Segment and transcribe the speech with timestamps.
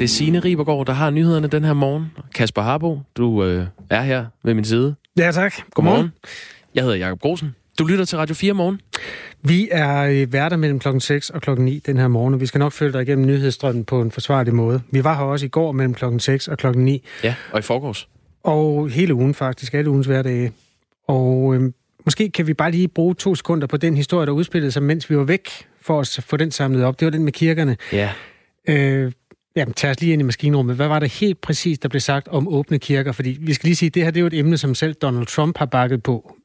[0.00, 2.06] Det er Signe Ribergaard, der har nyhederne den her morgen.
[2.34, 4.94] Kasper Harbo, du øh, er her ved min side.
[5.18, 5.54] Ja, tak.
[5.70, 5.96] Godmorgen.
[5.96, 6.12] Godmorgen.
[6.74, 7.54] Jeg hedder Jakob Grosen.
[7.78, 8.80] Du lytter til Radio 4 morgen.
[9.42, 12.58] Vi er værter mellem klokken 6 og klokken 9 den her morgen, og vi skal
[12.58, 14.82] nok følge dig igennem nyhedsstrømmen på en forsvarlig måde.
[14.90, 17.04] Vi var her også i går mellem klokken 6 og klokken 9.
[17.24, 18.08] Ja, og i forgårs.
[18.42, 20.52] Og hele ugen faktisk, alle ugens hverdage.
[21.08, 21.72] Og øh,
[22.04, 25.10] måske kan vi bare lige bruge to sekunder på den historie, der udspillede sig, mens
[25.10, 25.48] vi var væk,
[25.80, 27.00] for at få den samlet op.
[27.00, 27.76] Det var den med kirkerne.
[27.92, 28.10] Ja.
[28.68, 29.12] Øh,
[29.56, 30.76] Jamen, tag os lige ind i maskinrummet.
[30.76, 33.12] Hvad var det helt præcis, der blev sagt om åbne kirker?
[33.12, 34.94] Fordi vi skal lige sige, at det her det er jo et emne, som selv
[34.94, 36.36] Donald Trump har bakket på.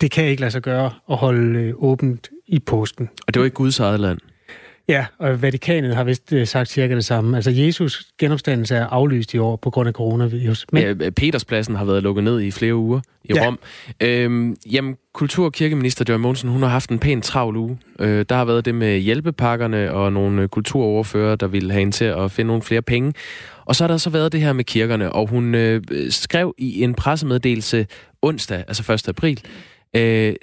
[0.00, 3.08] Det kan ikke lade sig gøre at holde øh, åbent i påsken.
[3.26, 4.18] Og det var ikke Guds eget land.
[4.88, 7.36] Ja, og Vatikanet har vist øh, sagt cirka det samme.
[7.36, 10.66] Altså, Jesus genopstandelse er aflyst i år på grund af coronavirus.
[10.72, 11.00] Men...
[11.00, 13.46] Ja, Peterspladsen har været lukket ned i flere uger i ja.
[13.46, 13.58] Rom.
[14.00, 17.78] Øhm, jamen, kultur- og kirkeminister Joy Monsen, hun har haft en pæn travl uge.
[17.98, 22.04] Øh, der har været det med hjælpepakkerne og nogle kulturoverfører, der ville have hende til
[22.04, 23.12] at finde nogle flere penge.
[23.64, 26.82] Og så har der så været det her med kirkerne, og hun øh, skrev i
[26.82, 27.86] en pressemeddelelse
[28.22, 29.08] onsdag, altså 1.
[29.08, 29.40] april,
[29.96, 30.34] øh,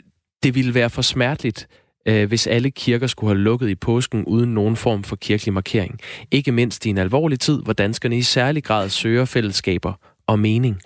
[0.44, 1.67] det ville være for smerteligt,
[2.05, 6.00] øh, hvis alle kirker skulle have lukket i påsken uden nogen form for kirkelig markering.
[6.31, 9.94] Ikke mindst i en alvorlig tid, hvor danskerne i særlig grad søger fællesskaber
[10.28, 10.81] og mening.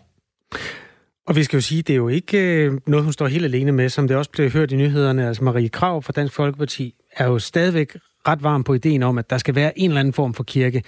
[1.28, 3.72] Og vi skal jo sige, det er jo ikke øh, noget, hun står helt alene
[3.72, 5.28] med, som det også blev hørt i nyhederne.
[5.28, 9.30] Altså Marie Krav fra Dansk Folkeparti er jo stadigvæk ret varm på ideen om, at
[9.30, 10.84] der skal være en eller anden form for kirke.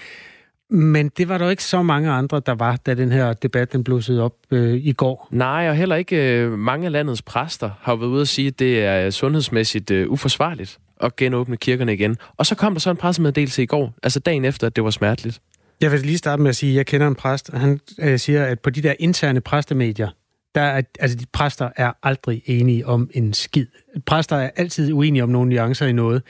[0.69, 3.83] Men det var der ikke så mange andre, der var, da den her debat den
[3.83, 5.27] blussede op øh, i går.
[5.31, 8.59] Nej, og heller ikke øh, mange af landets præster har været ude at sige, at
[8.59, 12.17] det er sundhedsmæssigt øh, uforsvarligt at genåbne kirkerne igen.
[12.37, 14.89] Og så kom der så en pressemeddelelse i går, altså dagen efter, at det var
[14.89, 15.41] smerteligt.
[15.81, 18.19] Jeg vil lige starte med at sige, at jeg kender en præst, og han øh,
[18.19, 20.09] siger, at på de der interne præstemedier,
[20.55, 23.65] der er, altså de præster er aldrig enige om en skid.
[24.05, 26.21] Præster er altid uenige om nogle nuancer i noget.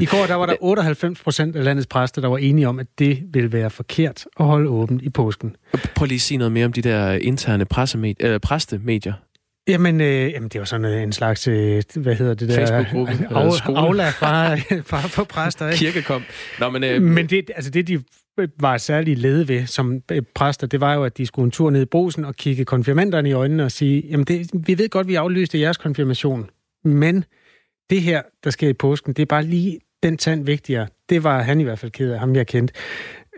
[0.00, 2.86] I går der var der 98 procent af landets præster, der var enige om, at
[2.98, 5.56] det ville være forkert at holde åbent i påsken.
[5.94, 9.12] Prøv lige at sige noget mere om de der interne pressemedier, øh, præstemedier.
[9.68, 12.66] Jamen, øh, jamen, det var sådan en slags, øh, hvad hedder det der?
[12.66, 13.12] Facebook-gruppe?
[13.30, 14.54] Af, aflag fra,
[14.90, 15.78] fra, fra præster, ikke?
[15.78, 16.22] Kirkekom.
[16.60, 18.02] Nå, men, øh, men det, altså det, de
[18.60, 21.70] var særlig lede ved som øh, præster, det var jo, at de skulle en tur
[21.70, 25.08] ned i brosen og kigge konfirmanderne i øjnene og sige, jamen det, vi ved godt,
[25.08, 26.50] vi aflyste jeres konfirmation,
[26.84, 27.24] men
[27.90, 30.86] det her, der sker i påsken, det er bare lige den tand vigtigere.
[31.08, 32.74] Det var han i hvert fald ked af, ham jeg kendte.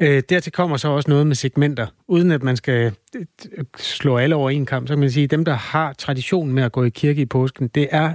[0.01, 1.87] Øh, dertil kommer så også noget med segmenter.
[2.09, 3.25] Uden at man skal øh,
[3.77, 6.63] slå alle over en kamp, så kan man sige, at dem, der har tradition med
[6.63, 8.15] at gå i kirke i påsken, det er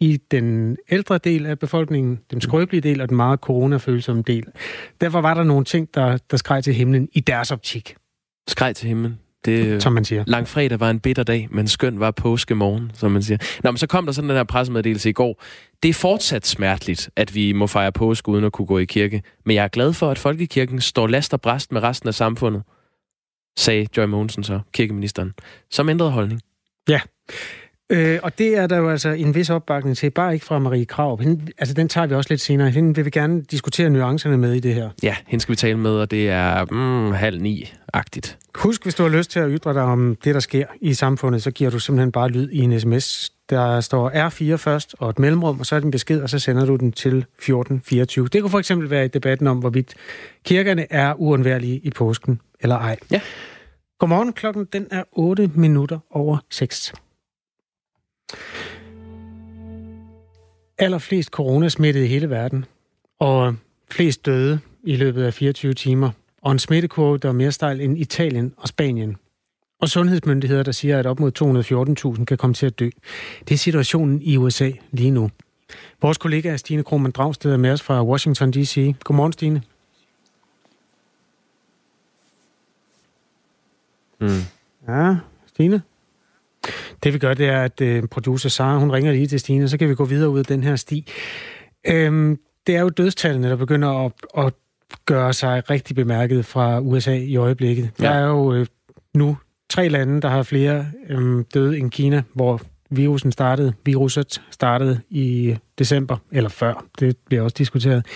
[0.00, 4.44] i den ældre del af befolkningen, den skrøbelige del og den meget coronafølsomme del.
[5.00, 7.96] Derfor var der nogle ting, der, der skreg til himlen i deres optik.
[8.48, 9.18] Skreg til himlen?
[9.44, 10.24] Det, som man siger.
[10.26, 13.38] Langfredag var en bitter dag, men skøn var påskemorgen, som man siger.
[13.64, 15.42] Nå, men så kom der sådan den her pressemeddelelse i går.
[15.82, 19.22] Det er fortsat smerteligt, at vi må fejre påske uden at kunne gå i kirke.
[19.44, 22.62] Men jeg er glad for, at Folkekirken står last og bræst med resten af samfundet,
[23.58, 25.32] sagde Joy Mogensen så, kirkeministeren,
[25.70, 26.40] som ændrede holdning.
[26.88, 27.00] Ja,
[27.90, 30.84] Øh, og det er der jo altså en vis opbakning til, bare ikke fra Marie
[30.84, 31.20] Krav.
[31.20, 32.70] Hende, altså den tager vi også lidt senere.
[32.70, 34.90] Hende vil vi gerne diskutere nuancerne med i det her.
[35.02, 38.38] Ja, hende skal vi tale med, og det er mm, halv ni-agtigt.
[38.54, 41.42] Husk, hvis du har lyst til at ytre dig om det, der sker i samfundet,
[41.42, 43.32] så giver du simpelthen bare lyd i en sms.
[43.50, 46.38] Der står R4 først og et mellemrum, og så er det en besked, og så
[46.38, 48.28] sender du den til 1424.
[48.28, 49.94] Det kunne for eksempel være i debatten om, hvorvidt
[50.44, 52.96] kirkerne er uundværlige i påsken eller ej.
[53.10, 53.20] Ja.
[53.98, 56.92] Godmorgen, klokken den er 8 minutter over 6.
[60.78, 62.64] Allerflest coronasmittede i hele verden,
[63.18, 63.56] og
[63.90, 66.10] flest døde i løbet af 24 timer,
[66.42, 69.16] og en smittekurve, der er mere stejl end Italien og Spanien.
[69.80, 72.90] Og sundhedsmyndigheder, der siger, at op mod 214.000 kan komme til at dø.
[73.48, 75.30] Det er situationen i USA lige nu.
[76.02, 78.94] Vores kollega Stine Krohmann Dragsted er med os fra Washington D.C.
[79.04, 79.62] Godmorgen, Stine.
[84.20, 84.28] Mm.
[84.88, 85.16] Ja,
[85.46, 85.82] Stine?
[87.04, 89.78] Det vi gør, det er, at øh, producer Sara, hun ringer lige til Stine, så
[89.78, 91.12] kan vi gå videre ud af den her sti.
[91.86, 94.52] Øhm, det er jo dødstallene, der begynder at, at
[95.06, 97.90] gøre sig rigtig bemærket fra USA i øjeblikket.
[98.00, 98.04] Ja.
[98.04, 98.66] Der er jo øh,
[99.14, 99.36] nu
[99.70, 105.56] tre lande, der har flere øh, døde end Kina, hvor virusen startede, viruset startede i
[105.78, 108.06] december, eller før, det bliver også diskuteret.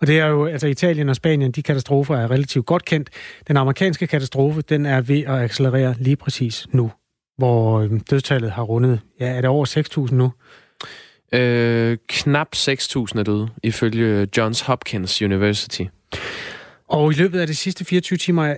[0.00, 3.10] Og det er jo, altså Italien og Spanien, de katastrofer er relativt godt kendt.
[3.48, 6.90] Den amerikanske katastrofe, den er ved at accelerere lige præcis nu
[7.42, 10.32] hvor øhm, dødstallet har rundet, ja, er det over 6.000 nu?
[11.32, 15.82] Øh, knap 6.000 er døde, ifølge Johns Hopkins University.
[16.88, 18.56] Og i løbet af de sidste 24 timer er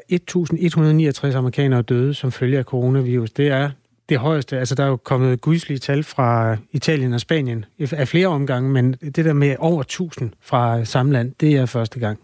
[1.33, 3.31] 1.169 amerikanere døde som følge af coronavirus.
[3.31, 3.71] Det er
[4.09, 4.59] det højeste.
[4.59, 8.93] Altså, der er jo kommet gudslige tal fra Italien og Spanien af flere omgange, men
[8.93, 12.19] det der med over 1000 fra samme land, det er første gang.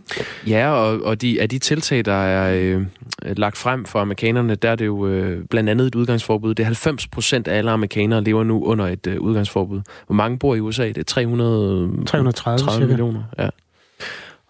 [0.46, 2.84] Ja, og, og de, af de tiltag, der er
[3.25, 6.55] øh, lagt frem for amerikanerne, der er det jo øh, blandt andet et udgangsforbud.
[6.55, 9.81] Det er 90 procent af alle amerikanere lever nu under et øh, udgangsforbud.
[10.06, 10.88] Hvor mange bor i USA?
[10.88, 13.22] Det er 300, 330 30 millioner.
[13.38, 13.49] Ja.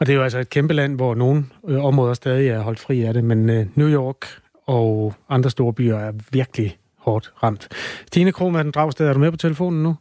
[0.00, 2.80] Og det er jo altså et kæmpe land, hvor nogle øh, områder stadig er holdt
[2.80, 4.26] fri af det, men øh, New York
[4.66, 7.68] og andre store byer er virkelig hårdt ramt.
[8.06, 9.96] Stine Krohmann Dragsted, er du med på telefonen nu?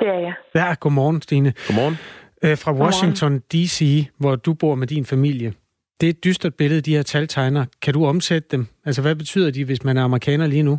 [0.00, 0.34] Det er jeg.
[0.54, 1.52] Ja, godmorgen, Stine.
[1.66, 1.96] Godmorgen.
[2.42, 5.52] Øh, fra Washington D.C., hvor du bor med din familie.
[6.02, 7.64] Det er et dystert billede, de her tal tegner.
[7.82, 8.66] Kan du omsætte dem?
[8.86, 10.78] Altså, hvad betyder de, hvis man er amerikaner lige nu?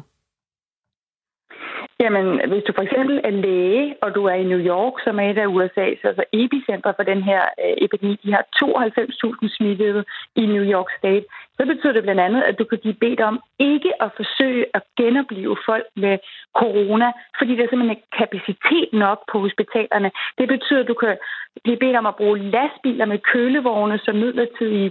[2.03, 5.27] Jamen, hvis du for eksempel er læge, og du er i New York, som er
[5.31, 10.03] et af USA's altså epicenter for den her øh, epidemi, de har 92.000 smittede
[10.41, 11.25] i New York State,
[11.57, 14.83] så betyder det blandt andet, at du kan blive bedt om ikke at forsøge at
[14.97, 16.17] genopleve folk med
[16.61, 20.11] corona, fordi der er simpelthen ikke kapacitet nok på hospitalerne.
[20.37, 21.17] Det betyder, at du kan
[21.63, 24.89] blive bedt om at bruge lastbiler med kølevogne som midlertidige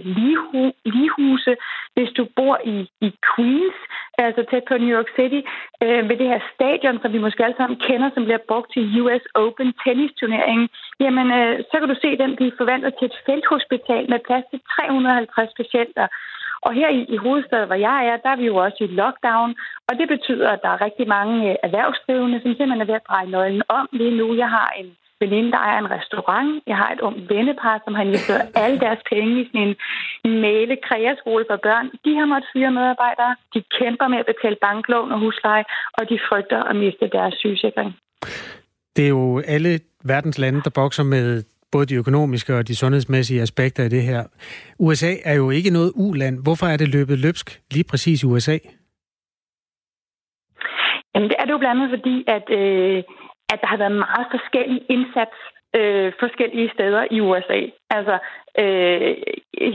[0.85, 1.55] ligehuse.
[1.95, 2.77] Hvis du bor i,
[3.07, 3.77] i Queens,
[4.17, 5.41] altså tæt på New York City,
[5.83, 9.01] øh, ved det her stadion, som vi måske alle sammen kender, som bliver brugt til
[9.01, 10.69] US Open tennisturneringen,
[10.99, 14.59] jamen øh, så kan du se den blive forvandlet til et felthospital med plads til
[14.75, 16.07] 350 patienter.
[16.65, 19.55] Og her i, i hovedstaden, hvor jeg er, der er vi jo også i lockdown,
[19.87, 23.07] og det betyder, at der er rigtig mange øh, erhvervsdrivende, som simpelthen er ved at
[23.09, 24.27] dreje nøglen om lige nu.
[24.43, 24.89] Jeg har en
[25.23, 26.51] veninde, der er en restaurant.
[26.71, 29.75] Jeg har et ung vennepar, som har investeret alle deres penge i sådan en
[30.47, 31.87] male kreaskole for børn.
[32.05, 33.33] De har måttet fyre medarbejdere.
[33.53, 35.65] De kæmper med at betale banklån og husleje,
[35.97, 37.91] og de frygter at miste deres sygesikring.
[38.95, 39.71] Det er jo alle
[40.03, 41.43] verdens lande, der bokser med
[41.75, 44.21] både de økonomiske og de sundhedsmæssige aspekter af det her.
[44.79, 46.35] USA er jo ikke noget uland.
[46.45, 48.57] Hvorfor er det løbet løbsk lige præcis i USA?
[51.13, 53.03] Jamen, det er det jo blandt andet fordi, at, øh,
[53.53, 55.37] at der har været meget forskellig indsats
[55.79, 57.59] øh, forskellige steder i USA.
[57.97, 58.15] Altså,
[58.61, 59.11] øh,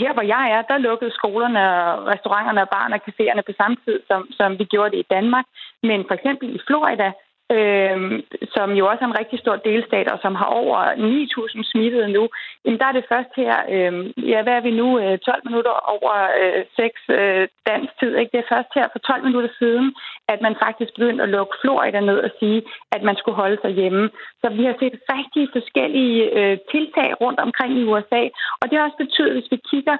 [0.02, 3.98] her hvor jeg er, der lukkede skolerne, og restauranterne, barn og caféerne på samme tid,
[4.08, 5.46] som, som vi gjorde det i Danmark.
[5.82, 7.08] Men for eksempel i Florida,
[7.56, 8.22] øh,
[8.54, 12.28] som jo også er en rigtig stor delstat, og som har over 9.000 smittede nu,
[12.64, 13.92] jamen der er det først her, øh,
[14.32, 18.32] ja, hvad er vi nu, øh, 12 minutter over øh, 6 øh, dansk tid, ikke?
[18.32, 19.86] det er først her for 12 minutter siden,
[20.32, 22.62] at man faktisk begyndte at lukke Florida ned og sige,
[22.94, 24.10] at man skulle holde sig hjemme.
[24.42, 28.22] Så vi har set rigtig forskellige øh, tiltag rundt omkring i USA,
[28.60, 29.96] og det har også betydet, hvis vi kigger,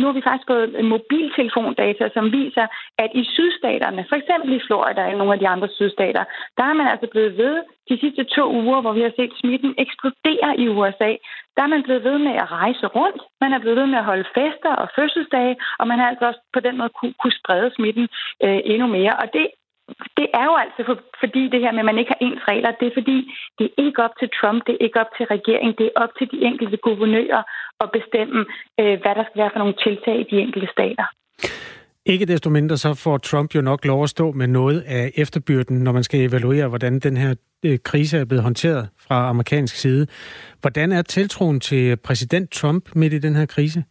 [0.00, 2.66] nu har vi faktisk fået mobiltelefondata, som viser,
[2.98, 6.24] at i sydstaterne, for eksempel i Florida og nogle af de andre sydstater,
[6.56, 7.54] der har man altså blevet ved
[7.88, 11.10] de sidste to uger, hvor vi har set smitten eksplodere i USA.
[11.56, 14.08] Der er man blevet ved med at rejse rundt, man er blevet ved med at
[14.10, 17.70] holde fester og fødselsdage, og man har altså også på den måde kunne, kunne sprede
[17.76, 18.06] smitten
[18.44, 19.14] øh, endnu mere.
[19.22, 19.46] Og det
[20.16, 22.70] det er jo altså for, fordi det her med, at man ikke har ens regler,
[22.80, 23.18] det er fordi,
[23.58, 26.12] det er ikke op til Trump, det er ikke op til regeringen, det er op
[26.18, 27.42] til de enkelte guvernører
[27.80, 28.40] at bestemme,
[28.80, 31.06] øh, hvad der skal være for nogle tiltag i de enkelte stater.
[32.06, 35.76] Ikke desto mindre så får Trump jo nok lov at stå med noget af efterbyrden,
[35.84, 37.34] når man skal evaluere, hvordan den her
[37.64, 40.06] øh, krise er blevet håndteret fra amerikansk side.
[40.60, 43.84] Hvordan er tiltroen til præsident Trump midt i den her krise?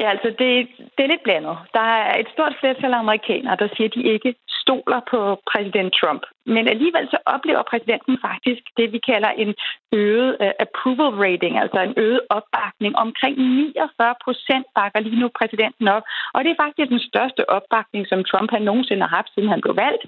[0.00, 1.56] Ja, altså det, det er lidt blandet.
[1.72, 5.18] Der er et stort flertal af amerikanere, der siger, at de ikke stoler på
[5.50, 6.22] præsident Trump.
[6.46, 9.54] Men alligevel så oplever præsidenten faktisk det, vi kalder en
[9.92, 12.96] øget uh, approval rating, altså en øget opbakning.
[12.96, 16.02] Omkring 49 procent bakker lige nu præsidenten op.
[16.34, 19.60] Og det er faktisk den største opbakning, som Trump har nogensinde har haft, siden han
[19.60, 20.04] blev valgt.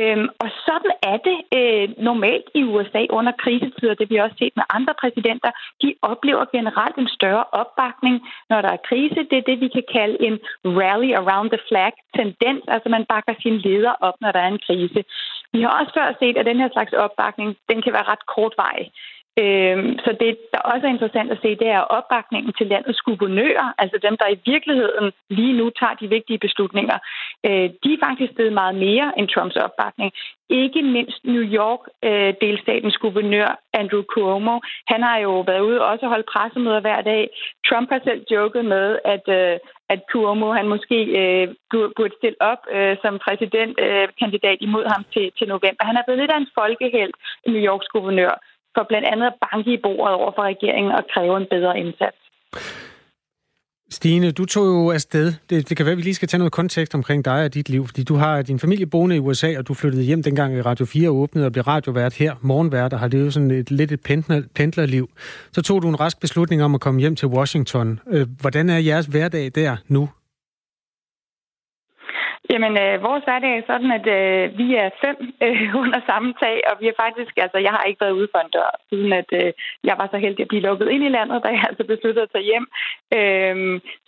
[0.00, 3.94] Øhm, og sådan er det øh, normalt i USA under krisetider.
[3.94, 5.50] Det vi også set med andre præsidenter.
[5.82, 8.16] De oplever generelt en større opbakning,
[8.50, 9.20] når der er krise.
[9.30, 12.62] Det er det, vi kan kalde en rally around the flag tendens.
[12.74, 15.04] Altså man bakker sin leder op, når der er en krise.
[15.54, 18.86] Vi har også før set, at den her slags opbakning, den kan være ret kortvarig.
[19.42, 23.72] Øhm, så det, der også er interessant at se, det er opbakningen til landets guvernører,
[23.78, 26.98] altså dem, der i virkeligheden lige nu tager de vigtige beslutninger.
[27.46, 30.12] Øh, de er faktisk stedet meget mere end Trumps opbakning.
[30.48, 34.60] Ikke mindst New York-delstatens øh, guvernør Andrew Cuomo.
[34.92, 37.28] Han har jo været ude og også holdt pressemøder hver dag.
[37.68, 41.48] Trump har selv joket med, at, øh, at Cuomo han måske øh,
[41.96, 45.84] burde stille op øh, som præsidentkandidat øh, imod ham til, til november.
[45.90, 48.34] Han er blevet lidt af en folkehelt, New Yorks guvernør
[48.74, 52.20] for blandt andet at banke i bordet over for regeringen og kræve en bedre indsats.
[53.90, 55.32] Stine, du tog jo afsted.
[55.50, 57.68] Det, det kan være, at vi lige skal tage noget kontekst omkring dig og dit
[57.68, 60.86] liv, fordi du har din familie boende i USA, og du flyttede hjem dengang Radio
[60.86, 64.42] 4 åbnede og blev radiovært her, morgenvært, og har levet sådan et lidt et pendler,
[64.54, 65.10] pendlerliv.
[65.52, 68.00] Så tog du en rask beslutning om at komme hjem til Washington.
[68.06, 70.08] Øh, hvordan er jeres hverdag der nu?
[72.52, 76.56] Jamen, øh, vores hverdag er sådan, at øh, vi er fem øh, under samme tag,
[76.70, 79.30] og vi er faktisk, altså jeg har ikke været ude for en dør, siden at
[79.40, 79.52] øh,
[79.88, 82.32] jeg var så heldig at blive lukket ind i landet, da jeg altså besluttede at
[82.34, 82.66] tage hjem.
[83.18, 83.56] Øh,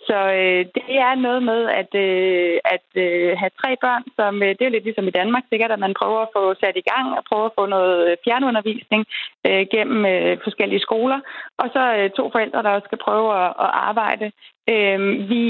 [0.07, 4.51] så øh, det er noget med at, øh, at øh, have tre børn, som øh,
[4.57, 7.07] det er lidt ligesom i Danmark sikkert, at man prøver at få sat i gang
[7.17, 9.03] og prøver at få noget øh, fjernundervisning
[9.47, 11.19] øh, gennem øh, forskellige skoler,
[11.61, 14.31] og så øh, to forældre, der også skal prøve at, at arbejde.
[14.73, 14.99] Øh,
[15.31, 15.45] vi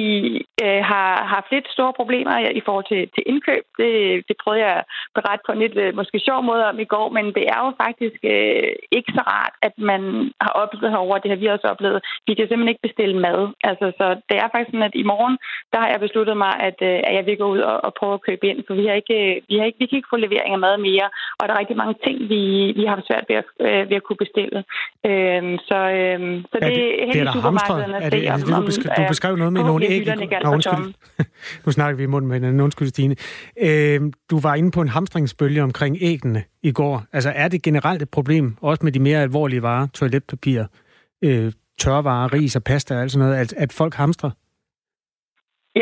[0.66, 3.64] øh, har haft lidt store problemer i forhold til, til indkøb.
[3.82, 3.92] Det,
[4.28, 7.08] det prøvede jeg at berette på en lidt øh, måske sjov måde om i går,
[7.18, 10.02] men det er jo faktisk øh, ikke så rart, at man
[10.42, 12.00] har oplevet herover det har vi også oplevet.
[12.28, 13.40] Vi kan simpelthen ikke bestille mad.
[13.70, 15.36] Altså, så det er faktisk sådan, at i morgen,
[15.72, 18.14] der har jeg besluttet mig, at, øh, at jeg vil gå ud og, og prøve
[18.18, 19.20] at købe ind, for vi har ikke,
[19.50, 21.08] vi har ikke, vi kan ikke få levering af mad mere,
[21.40, 22.42] og der er rigtig mange ting, vi,
[22.80, 24.60] vi har svært ved at, øh, ved at kunne bestille.
[25.10, 26.20] Øh, så, øh,
[26.52, 29.54] så det, det er helt i supermarkederne at se, om, du, beskrev, du beskrev noget
[29.54, 30.06] med nogle æg.
[30.44, 30.94] Nå, undskyld.
[31.66, 32.62] nu snakker vi i munden med hinanden.
[32.62, 33.16] Undskyld, Stine.
[33.62, 37.04] Øh, du var inde på en hamstringsbølge omkring æggene i går.
[37.14, 40.64] Altså, er det generelt et problem, også med de mere alvorlige varer, toiletpapir,
[41.24, 44.32] øh, tørvarer, ris og pasta og alt sådan noget, at, at folk hamstrer?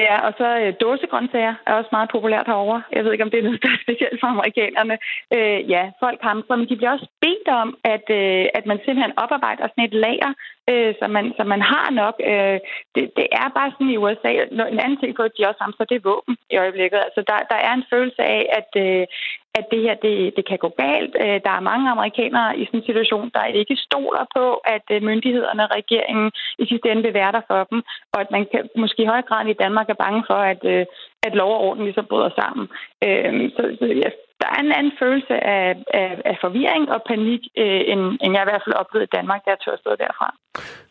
[0.02, 2.78] Ja, og så øh, dåsegrøntsager er også meget populært herover.
[2.96, 4.96] Jeg ved ikke, om det er noget, der er specielt for amerikanerne.
[5.36, 9.18] Øh, ja, folk hamstrer, men de bliver også bedt om, at, øh, at man simpelthen
[9.24, 10.32] oparbejder sådan et lager,
[10.72, 12.16] øh, så, man, så man har nok.
[12.32, 12.60] Øh,
[12.96, 14.32] det, det er bare sådan i USA.
[14.74, 17.00] En anden ting på, at de også samler det våben i øjeblikket.
[17.08, 19.06] Altså, der, der er en følelse af, at, øh,
[19.60, 21.14] at det her det, det kan gå galt.
[21.24, 24.46] Øh, der er mange amerikanere i sådan en situation, der ikke stoler på,
[24.76, 27.80] at øh, myndighederne og regeringen i sidste ende vil være der for dem,
[28.14, 30.86] og at man kan, måske i højere grad i Danmark er bange for, at, øh,
[31.24, 32.66] at lov og orden ligesom bryder sammen.
[33.06, 34.10] Øh, så, så ja,
[34.46, 35.66] der er en anden følelse af,
[36.02, 39.40] af, af forvirring og panik, øh, end, end jeg i hvert fald oplevede i Danmark,
[39.46, 40.28] da jeg tør afsted derfra.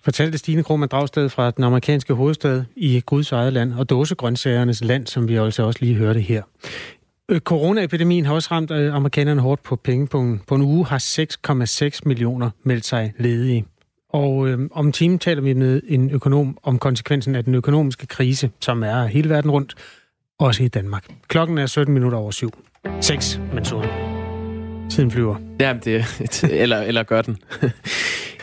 [0.05, 5.07] Fortalte Stine Krohmann Dragsted fra den amerikanske hovedstad i Guds eget land og dåsegrøntsagernes land,
[5.07, 6.43] som vi altså også lige hørte her.
[7.29, 10.43] Øh, coronaepidemien har også ramt øh, amerikanerne hårdt på pengepunkten.
[10.49, 13.65] På en uge har 6,6 millioner meldt sig ledige.
[14.09, 18.51] Og øh, om timen taler vi med en økonom om konsekvensen af den økonomiske krise,
[18.61, 19.75] som er hele verden rundt,
[20.39, 21.05] også i Danmark.
[21.29, 22.51] Klokken er 17 minutter over syv.
[23.01, 23.87] 6, men så
[24.91, 25.37] tiden flyver.
[25.61, 26.05] Ja, det,
[26.51, 27.37] eller, eller gør den.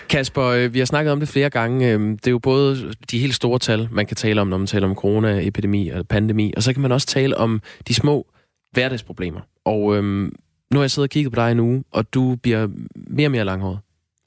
[0.09, 1.97] Kasper, øh, vi har snakket om det flere gange.
[1.97, 4.87] Det er jo både de helt store tal, man kan tale om, når man taler
[4.87, 8.27] om coronaepidemi og pandemi, og så kan man også tale om de små
[8.71, 9.39] hverdagsproblemer.
[9.65, 10.35] Og øhm,
[10.71, 13.45] nu har jeg siddet og kigget på dig uge, og du bliver mere og mere
[13.45, 13.79] langhåret.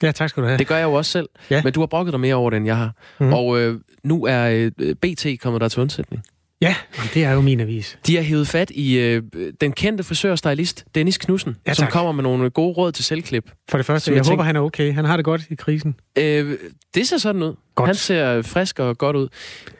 [0.02, 0.59] Ja, tak skal du have.
[0.59, 1.28] Det gør jeg jo også selv.
[1.50, 1.62] Ja.
[1.62, 2.92] Men du har brokket dig mere over det, end jeg har.
[3.21, 3.33] Mm.
[3.33, 6.23] Og øh, nu er øh, BT kommet der til undsætning.
[6.64, 6.76] Ja,
[7.14, 7.99] det er jo min avis.
[8.06, 9.23] De har hævet fat i øh,
[9.61, 13.50] den kendte frisørstylist Dennis Knudsen, ja, som kommer med nogle gode råd til selvklip.
[13.68, 14.94] For det første, jeg, jeg håber, han er okay.
[14.94, 15.94] Han har det godt i krisen.
[16.18, 16.59] Øh,
[16.94, 17.54] det ser sådan ud.
[17.75, 17.88] Godt.
[17.88, 19.28] Han ser frisk og godt ud.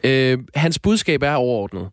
[0.05, 1.89] Øh, hans budskab er overordnet.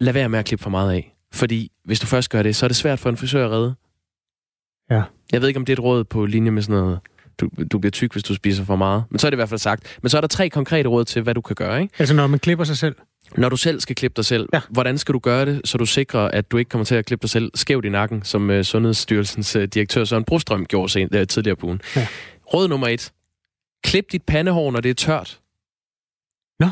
[0.00, 1.16] Lad være med at klippe for meget af.
[1.32, 3.74] Fordi hvis du først gør det, så er det svært for en frisør at redde.
[4.90, 5.02] Ja.
[5.32, 6.98] Jeg ved ikke, om det er et råd på linje med sådan noget,
[7.40, 9.04] du, du bliver tyk, hvis du spiser for meget.
[9.10, 9.98] Men så er det i hvert fald sagt.
[10.02, 11.94] Men så er der tre konkrete råd til, hvad du kan gøre, ikke?
[11.98, 12.94] Altså når man klipper sig selv?
[13.36, 14.60] Når du selv skal klippe dig selv, ja.
[14.68, 17.22] hvordan skal du gøre det, så du sikrer, at du ikke kommer til at klippe
[17.22, 21.24] dig selv skævt i nakken, som uh, Sundhedsstyrelsens uh, direktør Søren Brostrøm gjorde sen, uh,
[21.26, 21.80] tidligere på ugen.
[21.96, 22.06] Ja.
[22.54, 23.12] Råd nummer et.
[23.84, 25.40] Klip dit pandehår, når det er tørt.
[26.60, 26.68] Nå?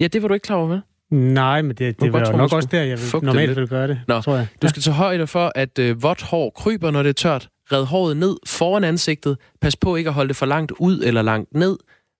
[0.00, 0.80] Ja, det var du ikke klar over, med.
[1.10, 4.20] Nej, men det, det var nok også der, jeg vil, normalt vil gøre det, Nå,
[4.20, 4.46] tror jeg.
[4.62, 7.48] Du skal tage højde for, at øh, vådt hår kryber, når det er tørt.
[7.72, 9.38] Red håret ned foran ansigtet.
[9.60, 11.76] Pas på ikke at holde det for langt ud eller langt ned.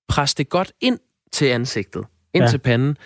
[0.08, 0.98] Pres det godt ind
[1.32, 2.04] til ansigtet,
[2.34, 2.50] ind ja.
[2.50, 2.96] til panden.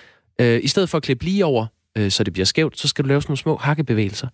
[0.40, 1.66] Øh, I stedet for at klippe lige over,
[1.98, 4.28] øh, så det bliver skævt, så skal du lave sådan nogle små hakkebevægelser.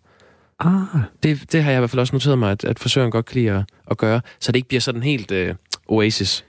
[0.60, 1.00] Ah.
[1.22, 3.40] Det, det har jeg i hvert fald også noteret mig, at, at forsøgeren godt kan
[3.40, 5.54] lide at, at gøre, så det ikke bliver sådan helt øh,
[5.88, 6.44] oasis.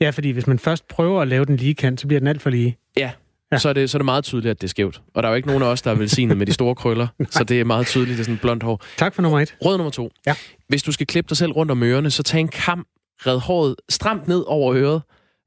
[0.00, 2.42] Ja, fordi hvis man først prøver at lave den lige kant, så bliver den alt
[2.42, 2.78] for lige.
[2.96, 3.10] Ja,
[3.52, 3.58] ja.
[3.58, 5.02] så, er det, så er det meget tydeligt, at det er skævt.
[5.14, 7.06] Og der er jo ikke nogen af os, der er velsignet med de store krøller,
[7.30, 8.84] så det er meget tydeligt, det er sådan blondt hår.
[8.96, 9.56] Tak for nummer et.
[9.64, 10.10] Råd nummer to.
[10.26, 10.34] Ja.
[10.68, 12.86] Hvis du skal klippe dig selv rundt om ørerne, så tag en kam,
[13.26, 15.02] red håret stramt ned over øret,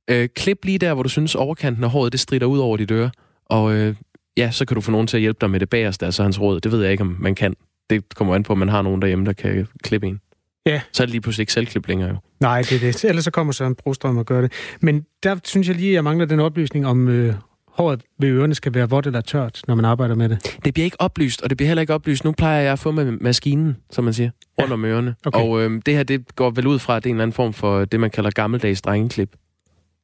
[0.10, 2.92] øh, klip lige der, hvor du synes overkanten af håret, det strider ud over dit
[2.92, 3.12] øre,
[3.52, 3.96] og øh,
[4.38, 6.42] ja, så kan du få nogen til at hjælpe dig med det bagerste, altså hans
[6.42, 6.60] råd.
[6.60, 7.56] Det ved jeg ikke, om man kan.
[7.90, 10.20] Det kommer an på, om man har nogen derhjemme, der kan klippe en.
[10.66, 10.82] Ja.
[10.92, 12.16] Så er det lige pludselig ikke selvklip længere jo.
[12.40, 13.06] Nej, det er det.
[13.06, 14.52] Ellers så kommer Søren Brostrøm og gør det.
[14.82, 17.34] Men der synes jeg lige, at jeg mangler den oplysning om, øh,
[17.68, 20.58] håret ved ørerne skal være vådt eller tørt, når man arbejder med det.
[20.66, 22.24] Det bliver ikke oplyst, og det bliver heller ikke oplyst.
[22.24, 24.30] Nu plejer jeg at få med maskinen, som man siger,
[24.60, 24.74] rundt ja.
[24.74, 25.16] om ørerne.
[25.26, 25.40] Okay.
[25.40, 27.34] Og øh, det her, det går vel ud fra, at det er en eller anden
[27.34, 29.36] form for det, man kalder gammeldags drengeklip.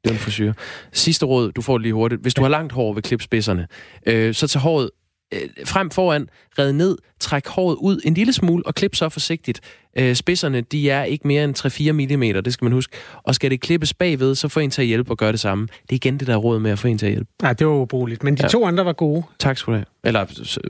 [0.07, 0.53] Det er en frisyr.
[0.93, 2.21] Sidste råd, du får det lige hurtigt.
[2.21, 3.67] Hvis du har langt hår ved klipspidserne,
[4.05, 4.89] øh, så tag håret
[5.33, 9.61] øh, frem foran, red ned, træk håret ud en lille smule og klip så forsigtigt.
[9.97, 12.97] Øh, spidserne, de er ikke mere end 3-4 mm, det skal man huske.
[13.23, 15.67] Og skal det klippes bagved, så få en til at hjælpe og gøre det samme.
[15.81, 17.31] Det er igen det der råd med at få en til at hjælpe.
[17.41, 18.23] Nej, det var ubrugeligt.
[18.23, 18.47] Men de ja.
[18.47, 19.23] to andre var gode.
[19.39, 19.85] Tak skal du have.
[20.03, 20.21] Eller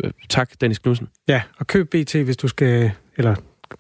[0.03, 1.07] øh, tak, Dennis Knudsen.
[1.27, 2.91] Ja, og køb BT, hvis du skal...
[3.17, 3.35] Eller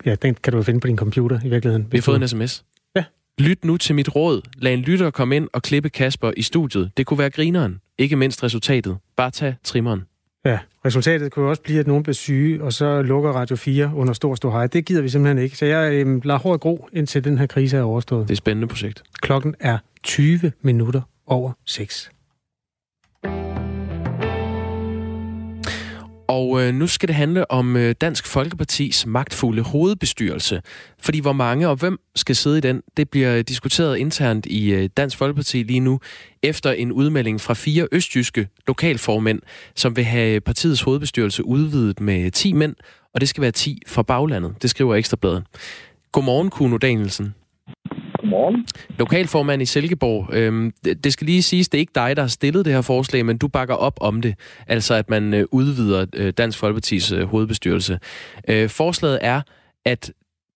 [0.05, 1.87] ja, den kan du finde på din computer i virkeligheden.
[1.91, 2.63] Vi har fået en sms.
[3.39, 4.41] Lyt nu til mit råd.
[4.57, 6.91] Lad en lytter komme ind og klippe Kasper i studiet.
[6.97, 7.79] Det kunne være grineren.
[7.97, 8.97] Ikke mindst resultatet.
[9.17, 10.01] Bare tag trimmeren.
[10.45, 14.13] Ja, resultatet kunne også blive, at nogen bliver syge, og så lukker Radio 4 under
[14.13, 14.67] stor, stor hej.
[14.67, 15.57] Det gider vi simpelthen ikke.
[15.57, 18.23] Så jeg øh, lader hårdt gro, indtil den her krise er overstået.
[18.23, 19.03] Det er et spændende projekt.
[19.21, 22.11] Klokken er 20 minutter over 6.
[26.37, 30.61] Og øh, nu skal det handle om øh, Dansk Folkepartis magtfulde hovedbestyrelse.
[30.99, 34.89] Fordi hvor mange og hvem skal sidde i den, det bliver diskuteret internt i øh,
[34.97, 35.99] Dansk Folkeparti lige nu,
[36.43, 39.41] efter en udmelding fra fire østjyske lokalformænd,
[39.75, 42.75] som vil have partiets hovedbestyrelse udvidet med 10 mænd,
[43.13, 44.55] og det skal være 10 fra baglandet.
[44.61, 45.43] Det skriver Ekstrabladet.
[46.11, 47.33] Godmorgen, Kuno Danielsen.
[48.29, 48.65] Godmorgen.
[48.99, 50.29] Lokalformand i Silkeborg.
[50.33, 53.25] Øhm, det, skal lige siges, det er ikke dig, der har stillet det her forslag,
[53.25, 54.35] men du bakker op om det.
[54.67, 57.99] Altså, at man øh, udvider øh, Dansk Folkepartis øh, hovedbestyrelse.
[58.47, 59.41] Øh, forslaget er,
[59.85, 60.11] at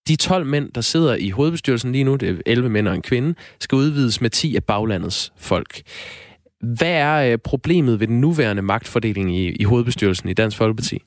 [0.08, 3.02] de 12 mænd, der sidder i hovedbestyrelsen lige nu, det er 11 mænd og en
[3.02, 5.82] kvinde, skal udvides med 10 af baglandets folk.
[6.62, 11.02] Hvad er problemet ved den nuværende magtfordeling i, i hovedbestyrelsen i Dansk Folkeparti?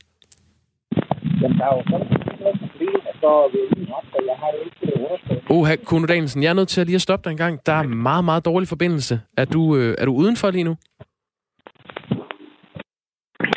[1.40, 4.50] Jamen, der er jo sådan et problem, at så vil jeg ret, og jeg har
[4.56, 5.42] jo ikke underskrevet.
[5.50, 7.66] Oha, Kuno Danielsen, jeg er nødt til at lige at stoppe dig en gang.
[7.66, 9.20] Der er meget, meget dårlig forbindelse.
[9.36, 10.76] Er du, øh, er du udenfor lige nu?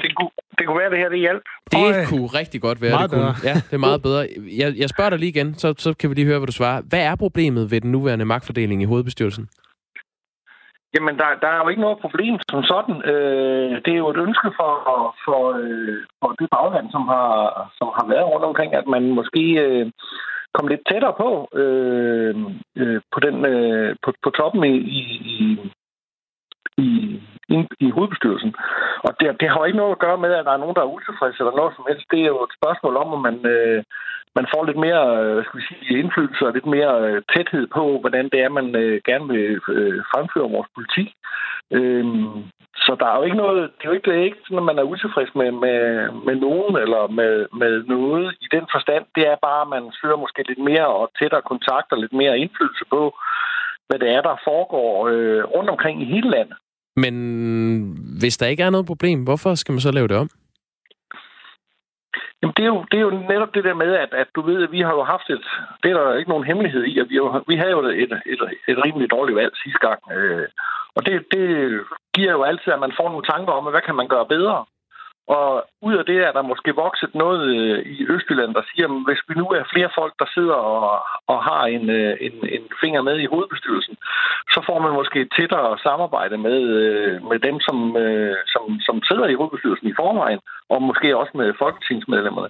[0.04, 1.44] Det kunne, det kunne være, det her det hjælp.
[1.72, 2.06] Det Øj.
[2.06, 3.34] kunne rigtig godt være, Meget det kunne.
[3.34, 3.36] bedre.
[3.50, 4.28] Ja, det er meget bedre.
[4.58, 6.82] Jeg, jeg spørger dig lige igen, så, så kan vi lige høre, hvad du svarer.
[6.82, 9.50] Hvad er problemet ved den nuværende magtfordeling i hovedbestyrelsen?
[10.94, 12.96] Jamen, der, der er jo ikke noget problem som sådan.
[13.12, 14.74] Øh, det er jo et ønske for,
[15.26, 17.32] for, øh, for det bagland, som har,
[17.78, 19.92] som har været rundt omkring, at man måske øh,
[20.54, 21.30] kom lidt tættere på,
[21.62, 22.36] øh,
[22.82, 25.58] øh, på, den, øh, på, på toppen i, i,
[26.78, 26.88] i,
[27.56, 28.52] i, i, hovedbestyrelsen.
[29.08, 30.84] Og det, det har jo ikke noget at gøre med, at der er nogen, der
[30.84, 32.06] er utilfredse eller noget som helst.
[32.12, 33.84] Det er jo et spørgsmål om, at man, øh,
[34.38, 37.84] man får lidt mere øh, skal vi sige, indflydelse og lidt mere øh, tæthed på,
[38.02, 39.46] hvordan det er, man øh, gerne vil
[39.78, 41.10] øh, fremføre vores politik.
[41.78, 42.06] Øh,
[42.86, 44.70] så der er jo ikke noget, det er jo ikke, det er ikke sådan, at
[44.70, 45.80] man er utilfreds med, med,
[46.28, 49.04] med nogen eller med, med noget i den forstand.
[49.16, 52.40] Det er bare, at man søger måske lidt mere og tættere kontakt og lidt mere
[52.40, 53.02] indflydelse på,
[53.88, 56.58] hvad det er, der foregår øh, rundt omkring i hele landet.
[57.04, 57.14] Men
[58.20, 60.30] hvis der ikke er noget problem, hvorfor skal man så lave det om?
[62.42, 64.64] Jamen, det er, jo, det er jo netop det der med, at, at du ved,
[64.64, 65.46] at vi har jo haft et...
[65.84, 68.42] Det er der ikke nogen hemmelighed i, at vi, jo, vi havde jo et, et,
[68.68, 70.00] et, rimelig dårligt valg sidste gang.
[70.18, 70.48] Øh,
[70.96, 71.46] og det, det
[72.16, 74.66] giver jo altid, at man får nogle tanker om, hvad kan man gøre bedre.
[75.28, 79.04] Og ud af det er der måske vokset noget øh, i Østjylland, der siger, at
[79.08, 82.64] hvis vi nu er flere folk, der sidder og, og har en, øh, en, en
[82.82, 83.96] finger med i hovedbestyrelsen,
[84.54, 87.78] så får man måske et tættere samarbejde med, øh, med dem, som,
[88.54, 92.50] som, som sidder i hovedbestyrelsen i forvejen, og måske også med folketingsmedlemmerne.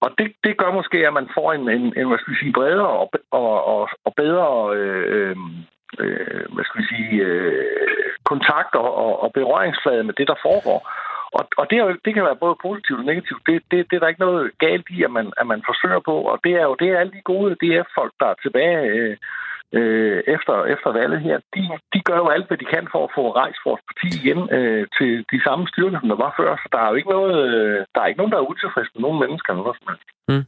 [0.00, 2.52] Og det, det gør måske, at man får en, en, en hvad skal vi sige,
[2.52, 5.36] bredere og, og, og, og bedre øh,
[5.98, 7.64] øh, hvad skal vi sige, øh,
[8.24, 10.80] kontakt og, og, og berøringsflade med det, der foregår.
[11.32, 13.42] Og, og det, er jo, det kan være både positivt og negativt.
[13.46, 16.16] Det, det, det er der ikke noget galt i, at man, at man forsøger på.
[16.32, 19.16] Og det er jo det er alle de gode DF-folk, der er tilbage øh,
[19.78, 21.36] øh, efter, efter valget her.
[21.54, 21.62] De,
[21.94, 24.86] de gør jo alt, hvad de kan for at få rejst vores parti igen øh,
[24.98, 26.50] til de samme styrker, som der var før.
[26.56, 29.02] Så der er jo ikke noget, øh, der er ikke nogen, der er utilfreds med
[29.02, 30.08] nogen mennesker eller noget som helst.
[30.30, 30.44] Mm.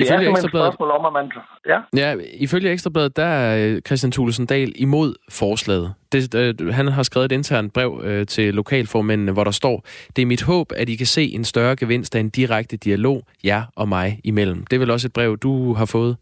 [0.00, 1.32] Det er simpelthen et spørgsmål om, at man...
[1.66, 5.94] Ja, Ja, ifølge Ekstrabladet, der er øh, Christian Thulesen Dahl imod forslaget.
[6.12, 9.84] Det, øh, han har skrevet et internt brev øh, til lokalformændene, hvor der står,
[10.16, 13.22] det er mit håb, at I kan se en større gevinst af en direkte dialog,
[13.44, 14.66] jer og mig imellem.
[14.66, 16.16] Det er vel også et brev, du har fået?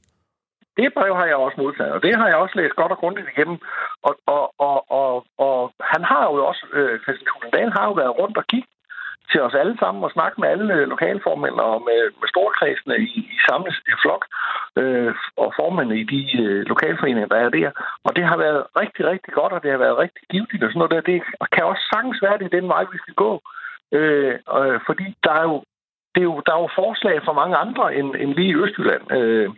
[0.79, 3.29] det brev har jeg også modtaget, og det har jeg også læst godt og grundigt
[3.33, 3.59] igennem.
[4.07, 5.13] Og, og, og, og,
[5.47, 5.59] og
[5.93, 8.69] han har jo også, øh, Christian Thulesen Dahl har jo været rundt og kigge
[9.31, 13.39] til os alle sammen og snakke med alle lokalformænd og med, med storkredsene i, i
[13.49, 13.67] samme
[14.03, 14.25] flok
[14.81, 17.71] øh, og formændene i de øh, lokalforeninger, der er der.
[18.07, 20.79] Og det har været rigtig, rigtig godt, og det har været rigtig givetigt og sådan
[20.79, 21.11] noget der.
[21.13, 23.33] Det kan også sagtens være, det er den vej, vi skal gå.
[23.93, 25.63] Øh, øh, fordi der er jo
[26.15, 29.13] det er jo, der er jo forslag fra mange andre end, end lige i Østjylland.
[29.19, 29.49] Øh,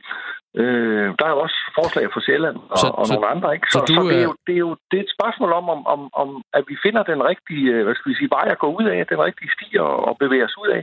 [0.62, 3.48] øh, der er jo også forslag fra Sjælland og, Så- og så- nogle andre.
[3.56, 3.66] Ikke?
[3.72, 5.66] så Så, du, så, det, er jo, det, er jo, det er et spørgsmål om,
[5.74, 8.58] om, om, om, at vi finder den rigtige øh, hvad skal vi sige, vej at
[8.64, 10.82] gå ud af, den rigtige sti at, at bevæge os ud af.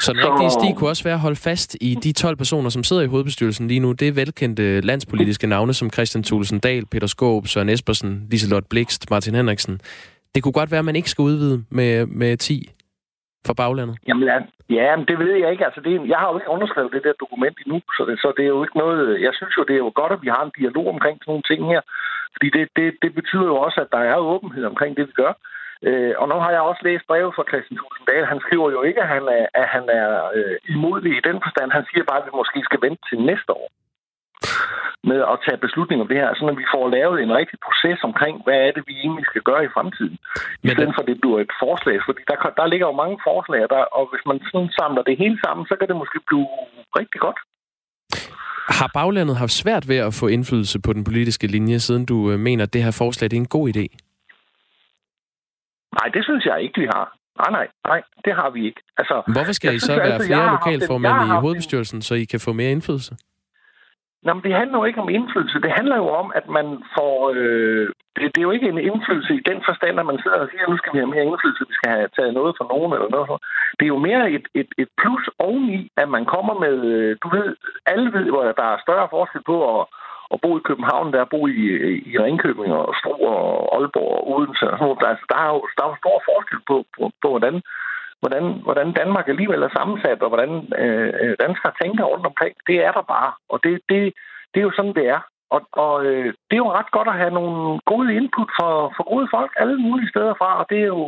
[0.00, 2.70] Så den Så- rigtige sti kunne også være at holde fast i de 12 personer,
[2.70, 3.92] som sidder i hovedbestyrelsen lige nu.
[3.92, 9.10] Det er velkendte landspolitiske navne, som Christian Thulesen Dahl, Peter Skåb, Søren Espersen, Liselot Blikst,
[9.10, 9.80] Martin Henriksen.
[10.34, 12.70] Det kunne godt være, at man ikke skal udvide med, med 10
[13.46, 13.96] for baglandet?
[14.08, 14.36] Jamen, ja,
[14.78, 15.66] ja men det ved jeg ikke.
[15.68, 18.44] Altså, det, jeg har jo ikke underskrevet det der dokument endnu, så det, så det
[18.44, 19.22] er jo ikke noget...
[19.26, 21.48] Jeg synes jo, det er jo godt, at vi har en dialog omkring sådan nogle
[21.50, 21.82] ting her.
[22.34, 25.32] Fordi det, det, det betyder jo også, at der er åbenhed omkring det, vi gør.
[25.88, 28.30] Øh, og nu har jeg også læst brevet fra Christian Tulsendal.
[28.32, 31.68] Han skriver jo ikke, at han er, at han er øh, imodlig i den forstand.
[31.78, 33.68] Han siger bare, at vi måske skal vente til næste år
[35.10, 37.98] med at tage beslutninger om det her, så når vi får lavet en rigtig proces
[38.08, 40.16] omkring, hvad er det, vi egentlig skal gøre i fremtiden.
[40.66, 41.96] I stedet for, at det bliver et forslag.
[42.06, 45.38] Fordi der, der ligger jo mange forslag, der, og hvis man sådan samler det hele
[45.44, 46.46] sammen, så kan det måske blive
[47.00, 47.38] rigtig godt.
[48.80, 52.38] Har baglandet haft svært ved at få indflydelse på den politiske linje, siden du øh,
[52.38, 53.84] mener, at det her forslag det er en god idé?
[55.98, 57.06] Nej, det synes jeg ikke, vi har.
[57.42, 58.80] Nej, nej, nej, det har vi ikke.
[58.98, 62.70] Altså, Hvorfor skal I så være flere lokalformænd i hovedbestyrelsen, så I kan få mere
[62.70, 63.16] indflydelse?
[64.26, 65.64] Jamen, det handler jo ikke om indflydelse.
[65.66, 67.14] Det handler jo om, at man får...
[67.36, 70.48] Øh, det, det er jo ikke en indflydelse i den forstand, at man sidder og
[70.50, 72.92] siger, at nu skal vi have mere indflydelse, vi skal have taget noget fra nogen
[72.92, 73.40] eller noget.
[73.78, 76.76] Det er jo mere et, et, et plus oveni, at man kommer med...
[76.94, 77.48] Øh, du ved,
[77.86, 79.86] alle ved hvor der er større forskel på at,
[80.32, 81.64] at bo i København, der at bo i,
[82.10, 84.64] i Ringkøbing og Struer og Aalborg og Odense.
[84.70, 85.10] Og sådan noget.
[85.12, 87.56] Altså, der, er jo, der er jo stor forskel på, på, på hvordan
[88.24, 90.50] hvordan, hvordan Danmark alligevel er sammensat, og hvordan
[90.82, 92.54] øh, øh, danskere tænker rundt omkring.
[92.68, 94.00] Det er der bare, og det, det,
[94.52, 95.20] det er jo sådan, det er.
[95.54, 99.04] Og, og øh, det er jo ret godt at have nogle gode input for, for
[99.12, 101.04] gode folk alle mulige steder fra, og det er jo,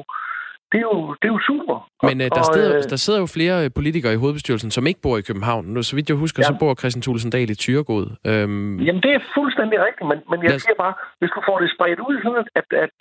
[0.72, 1.76] det er jo, det er jo super.
[2.08, 4.86] Men øh, der, og, sidder, øh, der sidder jo flere øh, politikere i hovedbestyrelsen, som
[4.90, 5.64] ikke bor i København.
[5.74, 6.48] Nu, så vidt jeg husker, ja.
[6.50, 8.06] så bor Christian Thulesen Dahl i Tyregod.
[8.30, 8.76] Øhm...
[8.86, 10.58] Jamen, det er fuldstændig rigtigt, men, men jeg Lad...
[10.64, 12.96] siger bare, hvis du får det spredt ud, sådan at, at, at,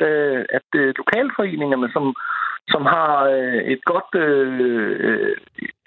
[0.57, 2.05] at, at lokalforeningerne, som,
[2.67, 5.35] som har øh, et godt, øh,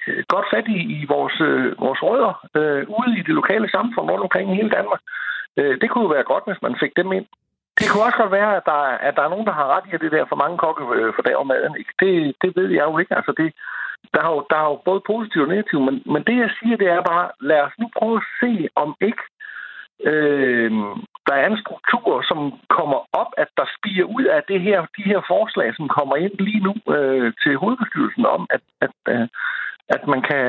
[0.07, 4.11] øh, godt fat i, i vores, øh, vores rødder øh, ude i det lokale samfund
[4.11, 5.01] rundt omkring i hele Danmark.
[5.57, 7.27] Øh, det kunne jo være godt, hvis man fik dem ind.
[7.79, 9.95] Det kunne også godt være, at der, at der er nogen, der har ret i,
[9.95, 11.75] at det der for mange kokke øh, for maden.
[11.81, 11.93] Ikke?
[12.03, 12.13] Det,
[12.43, 13.17] det ved jeg jo ikke.
[13.17, 13.49] Altså, det,
[14.15, 16.77] der, er jo, der er jo både positivt og negativt, men, men det, jeg siger,
[16.77, 19.25] det er bare, lad os nu prøve at se, om ikke
[20.11, 20.71] øh,
[21.29, 22.39] der er en struktur, som
[22.79, 26.35] kommer op, at der spiger ud af det her, de her forslag, som kommer ind
[26.49, 29.25] lige nu øh, til hovedbestyrelsen om, at, at, øh,
[29.95, 30.45] at man kan,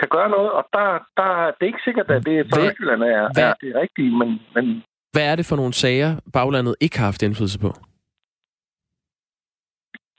[0.00, 0.50] kan gøre noget.
[0.58, 4.10] Og der, der, det er ikke sikkert, at det for Østjylland er, er det rigtige,
[4.20, 4.64] men, men...
[5.14, 7.70] Hvad er det for nogle sager, baglandet ikke har haft indflydelse på?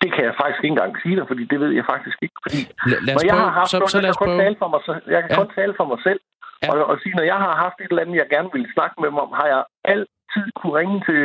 [0.02, 2.38] Det kan jeg faktisk ikke engang sige dig, fordi det ved jeg faktisk ikke.
[2.46, 2.60] Fordi
[2.92, 4.42] lad, lad os jeg har haft, så, så lad os prøve.
[4.46, 4.80] Tale for mig,
[5.16, 5.38] jeg kan ja.
[5.42, 6.20] kun tale for mig selv.
[6.64, 6.68] Ja.
[6.72, 9.08] Og, og sige, når jeg har haft et eller andet, jeg gerne ville snakke med
[9.12, 9.62] dem om, har jeg
[9.94, 11.24] altid kunne ringe til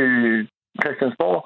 [0.82, 1.40] Christiansborg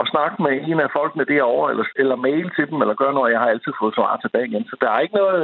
[0.00, 3.32] og snakke med en af folkene derovre, eller, eller mail til dem, eller gøre noget,
[3.32, 4.64] jeg har altid fået svar tilbage igen.
[4.70, 5.42] Så der er ikke noget,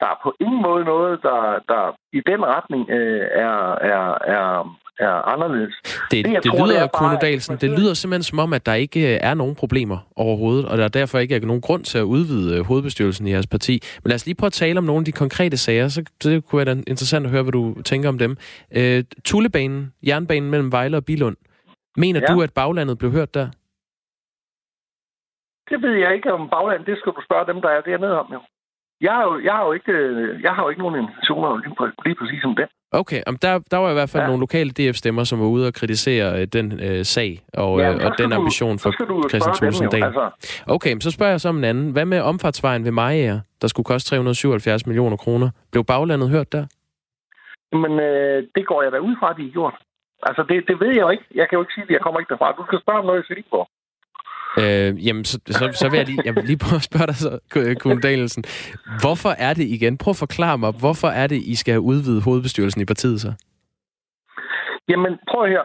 [0.00, 1.82] der er på ingen måde noget, der, der
[2.12, 3.56] i den retning øh, er,
[3.94, 4.04] er,
[4.36, 5.74] er, er anderledes.
[6.10, 9.00] Det, det, det tror, lyder, Kuno Dahlsen, det lyder simpelthen som om, at der ikke
[9.14, 12.58] øh, er nogen problemer overhovedet, og der derfor ikke er nogen grund til at udvide
[12.58, 13.80] øh, hovedbestyrelsen i jeres parti.
[14.02, 16.44] Men lad os lige prøve at tale om nogle af de konkrete sager, så det
[16.46, 18.36] kunne være interessant at høre, hvad du tænker om dem.
[18.76, 21.36] Øh, Tullebanen, jernbanen mellem Vejle og Bilund.
[21.96, 22.34] Mener ja.
[22.34, 23.48] du, at baglandet blev hørt der?
[25.70, 26.86] Det ved jeg ikke om baglandet.
[26.86, 28.40] Det skal du spørge dem, der er dernede om, jo.
[29.00, 31.92] Jeg har jo, jeg har jo, ikke, øh, jeg har jo ikke nogen intentioner lige,
[32.06, 32.68] lige præcis som den.
[32.92, 34.26] Okay, om der, der var i hvert fald ja.
[34.26, 38.06] nogle lokale DF-stemmer, som var ude og kritisere øh, den øh, sag og, ja, øh,
[38.06, 38.90] og den ambition for
[39.28, 40.04] Christian Thulesen Dahl.
[40.04, 40.30] Altså.
[40.66, 41.92] Okay, så spørger jeg så om en anden.
[41.92, 45.50] Hvad med omfartsvejen ved Maja, der skulle koste 377 millioner kroner?
[45.72, 46.64] Blev baglandet hørt der?
[47.72, 49.74] Men øh, det går jeg da ud fra, at de har gjort.
[50.22, 51.24] Altså, det, det ved jeg jo ikke.
[51.34, 52.52] Jeg kan jo ikke sige, at jeg kommer ikke derfra.
[52.52, 53.68] Du skal spørge om noget i Silkeborg.
[54.60, 57.18] Øh, jamen, så, så, så vil jeg lige, jeg vil lige prøve at spørge dig
[57.24, 57.30] så,
[57.80, 58.44] Kuhn Danielsen.
[59.04, 59.98] Hvorfor er det igen?
[59.98, 63.30] Prøv at forklare mig, hvorfor er det, I skal have udvidet hovedbestyrelsen i partiet så?
[64.88, 65.64] Jamen, prøv her.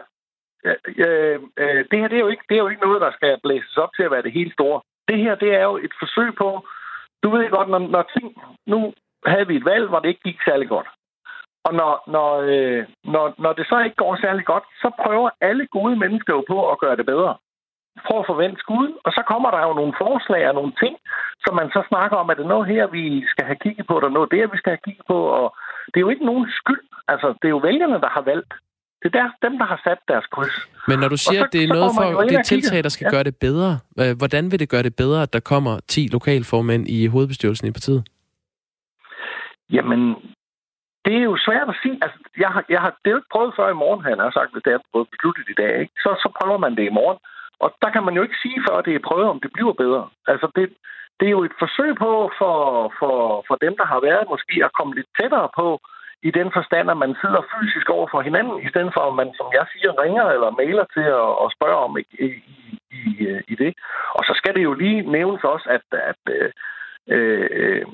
[0.64, 3.40] Øh, øh, det her det er, jo ikke, det er jo ikke noget, der skal
[3.42, 4.80] blæses op til at være det helt store.
[5.08, 6.66] Det her, det er jo et forsøg på...
[7.22, 8.26] Du ved godt, når, når ting...
[8.66, 8.92] Nu
[9.26, 10.88] havde vi et valg, hvor det ikke gik særlig godt.
[11.64, 15.66] Og når, når, øh, når, når det så ikke går særlig godt, så prøver alle
[15.66, 17.36] gode mennesker jo på at gøre det bedre
[18.06, 20.94] prøve at forvente skud, og så kommer der jo nogle forslag og nogle ting,
[21.44, 23.94] som man så snakker om, at det er noget her, vi skal have kigget på,
[24.00, 25.46] der er noget der, vi skal have kigget på, og
[25.86, 26.84] det er jo ikke nogen skyld.
[27.12, 28.52] Altså, det er jo vælgerne, der har valgt.
[29.00, 30.56] Det er der, dem, der har sat deres kryds.
[30.88, 33.04] Men når du siger, så, at det er noget for det er tiltag, der skal
[33.04, 33.10] ja.
[33.10, 33.70] gøre det bedre,
[34.20, 38.02] hvordan vil det gøre det bedre, at der kommer 10 lokalformænd i hovedbestyrelsen i partiet?
[39.70, 40.00] Jamen,
[41.04, 41.96] det er jo svært at sige.
[42.04, 44.30] Altså, jeg har, jeg har, det er jo ikke prøvet før i morgen, han har
[44.38, 45.72] sagt, hvis det er blevet besluttet i dag.
[45.82, 45.94] Ikke?
[46.04, 47.18] Så, så prøver man det i morgen.
[47.60, 50.08] Og der kan man jo ikke sige, før det er prøvet, om det bliver bedre.
[50.26, 50.64] Altså, det,
[51.20, 52.56] det er jo et forsøg på for,
[52.98, 55.80] for, for dem, der har været måske at komme lidt tættere på,
[56.28, 59.30] i den forstand, at man sidder fysisk over for hinanden, i stedet for, at man,
[59.38, 62.28] som jeg siger, ringer eller mailer til at, at spørge om i, i,
[63.00, 63.72] i, øh, i det.
[64.16, 66.50] Og så skal det jo lige nævnes også, at, at, øh,
[67.14, 67.84] øh, øh,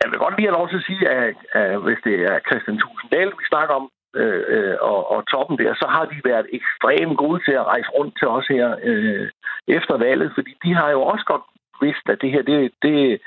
[0.00, 2.78] jeg vil godt lige have lov til at sige, at, at hvis det er Christian
[2.78, 7.16] Tusinddal, vi snakker om, øh, øh, og, og toppen der, så har de været ekstremt
[7.18, 9.28] gode til at rejse rundt til os her øh,
[9.68, 11.42] efter valget, fordi de har jo også godt
[11.80, 13.20] vidst, at det her, det, det,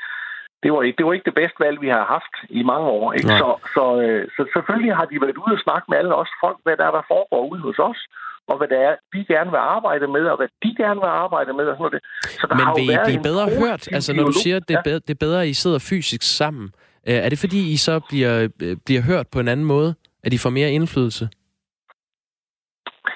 [0.63, 3.13] det var, ikke, det var ikke det bedste valg, vi har haft i mange år.
[3.13, 3.27] Ikke?
[3.41, 6.57] Så, så, øh, så selvfølgelig har de været ude og snakke med alle os folk,
[6.63, 7.99] hvad der er, der foregår ude hos os,
[8.47, 11.53] og hvad det er, vi gerne vil arbejde med, og hvad de gerne vil arbejde
[11.53, 11.65] med.
[11.65, 12.03] Og sådan noget.
[12.41, 13.83] Så der Men har vil I været blive bedre hørt?
[13.97, 16.23] Altså, når du siger, at det er, bedre, det er bedre, at I sidder fysisk
[16.37, 16.65] sammen.
[17.07, 19.95] øh, Er det fordi, I så bliver, øh, bliver hørt på en anden måde?
[20.25, 21.25] At I får mere indflydelse?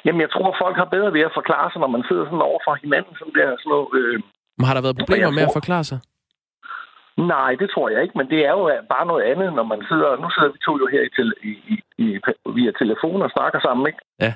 [0.05, 2.59] Jamen, jeg tror, folk har bedre ved at forklare sig, når man sidder sådan over
[2.65, 3.87] for hinanden, sådan der sådan noget...
[3.99, 4.15] Øh,
[4.57, 5.99] Men har der været problemer med at forklare sig?
[7.33, 10.09] Nej, det tror jeg ikke, men det er jo bare noget andet, når man sidder...
[10.23, 11.01] Nu sidder vi to jo her
[11.49, 12.07] i, i, i,
[12.57, 13.99] via telefon og snakker sammen, ikke?
[14.25, 14.33] Ja.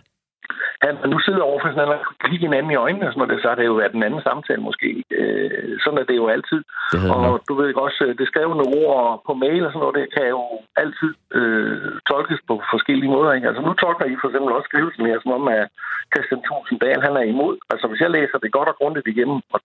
[0.88, 3.28] At man nu sidder over for sådan noget, og kigger hinanden i øjnene, og sådan
[3.28, 4.90] noget, så har det jo været en anden samtale måske.
[5.20, 6.62] Øh, sådan er det jo altid.
[6.92, 10.00] Det Og du ved ikke også, øh, det skrevne ord på mail og sådan noget,
[10.00, 10.44] det kan jo
[10.84, 13.32] altid øh, tolkes på forskellige måder.
[13.34, 13.48] Ikke?
[13.50, 15.64] Altså nu tolker I for eksempel også skrivelsen her, som om at
[16.14, 17.56] Christian Tusinddal, han er imod.
[17.72, 19.60] Altså hvis jeg læser det godt og grundigt igennem, og,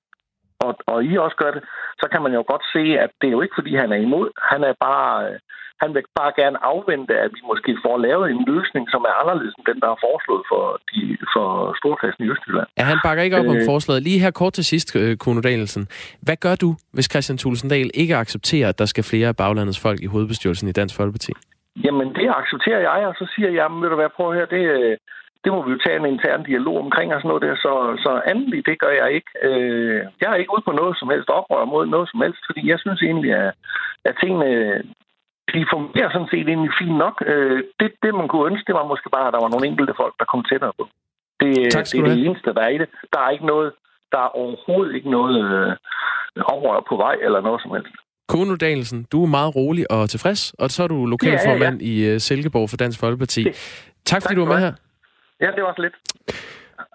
[0.65, 1.63] og, og I også gør det,
[2.01, 4.29] så kan man jo godt se, at det er jo ikke fordi, han er imod.
[4.53, 5.11] Han er bare...
[5.29, 5.39] Øh,
[5.85, 9.55] han vil bare gerne afvente, at vi måske får lavet en løsning, som er anderledes
[9.59, 11.01] end den, der er foreslået for, de,
[11.35, 11.47] for
[11.81, 12.69] Storklassen i Østjylland.
[12.79, 13.67] Ja, han bakker ikke op om Øh.
[13.73, 14.03] forslaget.
[14.03, 15.89] Lige her kort til sidst, øh, Kuno Danielsen.
[16.27, 19.99] Hvad gør du, hvis Christian Tulsendal ikke accepterer, at der skal flere af baglandets folk
[20.03, 21.33] i hovedbestyrelsen i Dansk Folkeparti?
[21.85, 24.63] Jamen, det accepterer jeg, og så siger jeg, jamen, vil du være på her, det,
[24.77, 24.97] øh,
[25.47, 27.73] det må vi jo tage en intern dialog omkring og sådan noget der, så,
[28.05, 29.31] så endelig, det gør jeg ikke.
[29.49, 32.63] Øh, jeg er ikke ude på noget som helst oprør mod noget som helst, fordi
[32.73, 33.51] jeg synes egentlig, at,
[34.09, 34.51] at tingene,
[35.55, 37.17] de fungerer sådan set egentlig fint nok.
[37.31, 39.95] Øh, det, det, man kunne ønske, det var måske bare, at der var nogle enkelte
[40.01, 40.85] folk, der kom tættere på.
[41.41, 42.89] Det, Tak det er det eneste, der er i det.
[43.13, 43.69] Der er ikke noget,
[44.13, 45.71] der er overhovedet ikke noget øh,
[46.53, 47.95] oprør på vej eller noget som helst.
[48.29, 52.21] Kuno Danielsen, du er meget rolig og tilfreds, og så er du lokalformand i øh,
[52.21, 53.43] Silkeborg for Dansk Folkeparti.
[53.45, 54.73] Tak fordi Tak du var med her.
[55.41, 55.95] Ja, det var så lidt.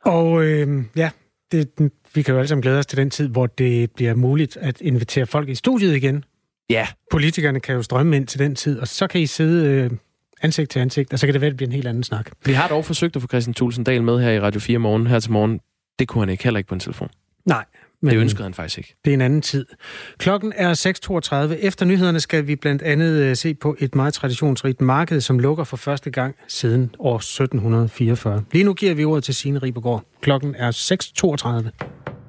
[0.06, 1.10] Og øh, ja,
[1.52, 4.58] det, vi kan jo alle sammen glæde os til den tid, hvor det bliver muligt
[4.58, 6.24] at invitere folk i studiet igen.
[6.70, 9.92] Ja, Politikerne kan jo strømme ind til den tid, og så kan I sidde øh,
[10.42, 12.30] ansigt til ansigt, og så kan det være, at det bliver en helt anden snak.
[12.46, 15.20] vi har dog forsøgt at få Christian Tulsendal med her i Radio 4 morgen, her
[15.20, 15.60] til morgen.
[16.00, 17.10] Det kunne han ikke, heller ikke på en telefon.
[17.46, 17.66] Nej,
[18.02, 18.96] men Det ønskede han faktisk ikke.
[19.06, 19.66] det er en anden tid.
[20.18, 20.74] Klokken er
[21.54, 21.66] 6.32.
[21.66, 25.64] Efter nyhederne skal vi blandt andet øh, se på et meget traditionsrigt marked, som lukker
[25.64, 28.44] for første gang siden år 1744.
[28.52, 30.04] Lige nu giver vi ordet til Signe Ribergaard.
[30.22, 30.72] Klokken er
[31.72, 32.21] 6.32.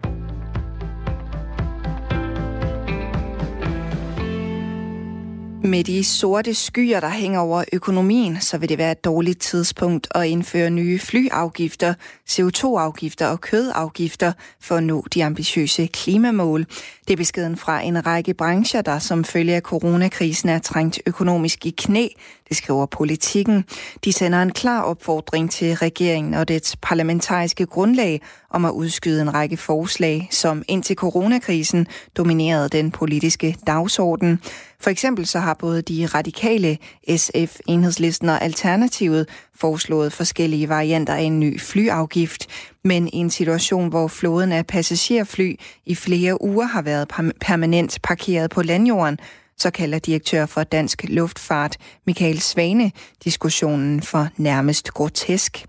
[5.65, 10.09] Med de sorte skyer, der hænger over økonomien, så vil det være et dårligt tidspunkt
[10.15, 11.95] at indføre nye flyafgifter,
[12.31, 16.67] CO2-afgifter og kødafgifter for at nå de ambitiøse klimamål.
[17.09, 21.67] Det er beskeden fra en række brancher, der som følge af coronakrisen er trængt økonomisk
[21.67, 22.09] i knæ.
[22.49, 23.65] Det skriver politikken.
[24.05, 28.21] De sender en klar opfordring til regeringen og dets parlamentariske grundlag
[28.51, 34.41] om at udskyde en række forslag, som indtil coronakrisen dominerede den politiske dagsorden.
[34.83, 36.79] For eksempel så har både de radikale,
[37.17, 42.47] SF, Enhedslisten og Alternativet foreslået forskellige varianter af en ny flyafgift.
[42.85, 45.55] Men i en situation, hvor flåden af passagerfly
[45.87, 47.09] i flere uger har været
[47.41, 49.19] permanent parkeret på landjorden,
[49.59, 52.93] så kalder direktør for Dansk Luftfart Michael Svane
[53.25, 55.67] diskussionen for nærmest grotesk.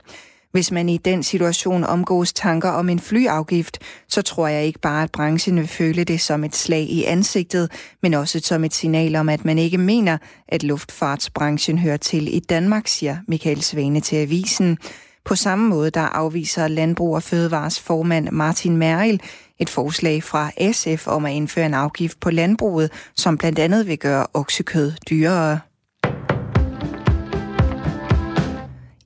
[0.53, 5.03] Hvis man i den situation omgås tanker om en flyafgift, så tror jeg ikke bare,
[5.03, 9.15] at branchen vil føle det som et slag i ansigtet, men også som et signal
[9.15, 14.15] om, at man ikke mener, at luftfartsbranchen hører til i Danmark, siger Michael Svane til
[14.15, 14.77] avisen.
[15.25, 19.21] På samme måde, der afviser Landbrug og Fødevares formand Martin Meril
[19.59, 23.99] et forslag fra SF om at indføre en afgift på landbruget, som blandt andet vil
[23.99, 25.59] gøre oksekød dyrere.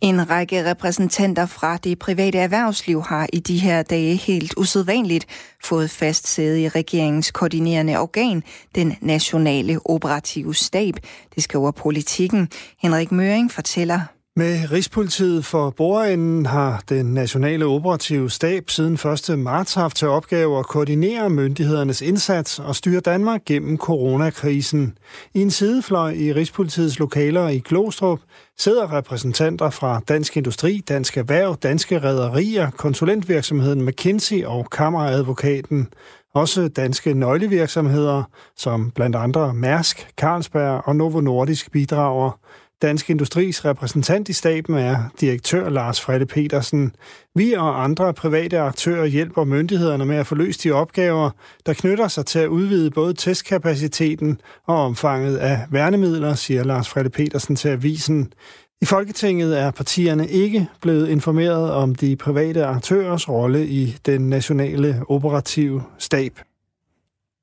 [0.01, 5.25] En række repræsentanter fra det private erhvervsliv har i de her dage helt usædvanligt
[5.63, 8.43] fået fast sæde i regeringens koordinerende organ,
[8.75, 10.93] den nationale operative stab.
[11.35, 12.49] Det skriver politikken.
[12.81, 14.16] Henrik Møring fortæller.
[14.37, 19.39] Med Rigspolitiet for bordenden har den nationale operative stab siden 1.
[19.39, 24.97] marts haft til opgave at koordinere myndighedernes indsats og styre Danmark gennem coronakrisen.
[25.33, 28.19] I en sidefløj i Rigspolitiets lokaler i Glostrup
[28.57, 35.87] sidder repræsentanter fra Dansk Industri, Dansk Erhverv, Danske Rederier, konsulentvirksomheden McKinsey og Kammeradvokaten.
[36.33, 38.23] Også danske nøglevirksomheder,
[38.57, 42.39] som blandt andre Mærsk, Carlsberg og Novo Nordisk bidrager.
[42.81, 46.95] Dansk Industris repræsentant i staben er direktør Lars Frede Petersen.
[47.35, 51.29] Vi og andre private aktører hjælper myndighederne med at få løst de opgaver,
[51.65, 57.09] der knytter sig til at udvide både testkapaciteten og omfanget af værnemidler, siger Lars Frede
[57.09, 58.33] Petersen til avisen.
[58.81, 65.01] I Folketinget er partierne ikke blevet informeret om de private aktørers rolle i den nationale
[65.07, 66.39] operative stab.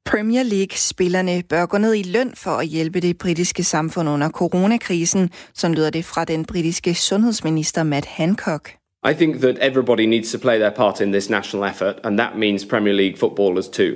[0.07, 5.31] Premier League-spillerne bør gå ned i løn for at hjælpe det britiske samfund under coronakrisen,
[5.55, 8.73] som lyder det fra den britiske sundhedsminister Matt Hancock.
[9.11, 12.37] I think that everybody needs to play their part in this national effort, and that
[12.37, 13.93] means Premier League footballers too.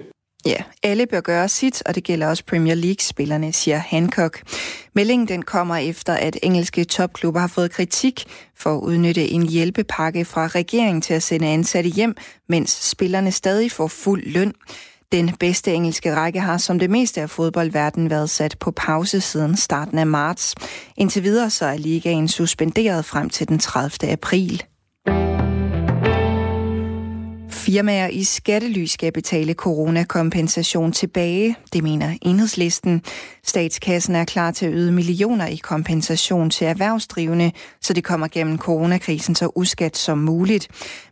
[0.47, 4.43] Ja, alle bør gøre sit, og det gælder også Premier League-spillerne, siger Hancock.
[4.95, 8.25] Meldingen den kommer efter, at engelske topklubber har fået kritik
[8.57, 12.17] for at udnytte en hjælpepakke fra regeringen til at sende ansatte hjem,
[12.49, 14.55] mens spillerne stadig får fuld løn.
[15.13, 19.57] Den bedste engelske række har som det meste af fodboldverdenen været sat på pause siden
[19.57, 20.55] starten af marts.
[20.97, 24.13] Indtil videre så er ligaen suspenderet frem til den 30.
[24.13, 24.63] april.
[27.69, 33.03] Firmaer i skattely skal betale coronakompensation tilbage, det mener enhedslisten.
[33.45, 38.59] Statskassen er klar til at yde millioner i kompensation til erhvervsdrivende, så det kommer gennem
[38.59, 40.69] coronakrisen så uskat som muligt.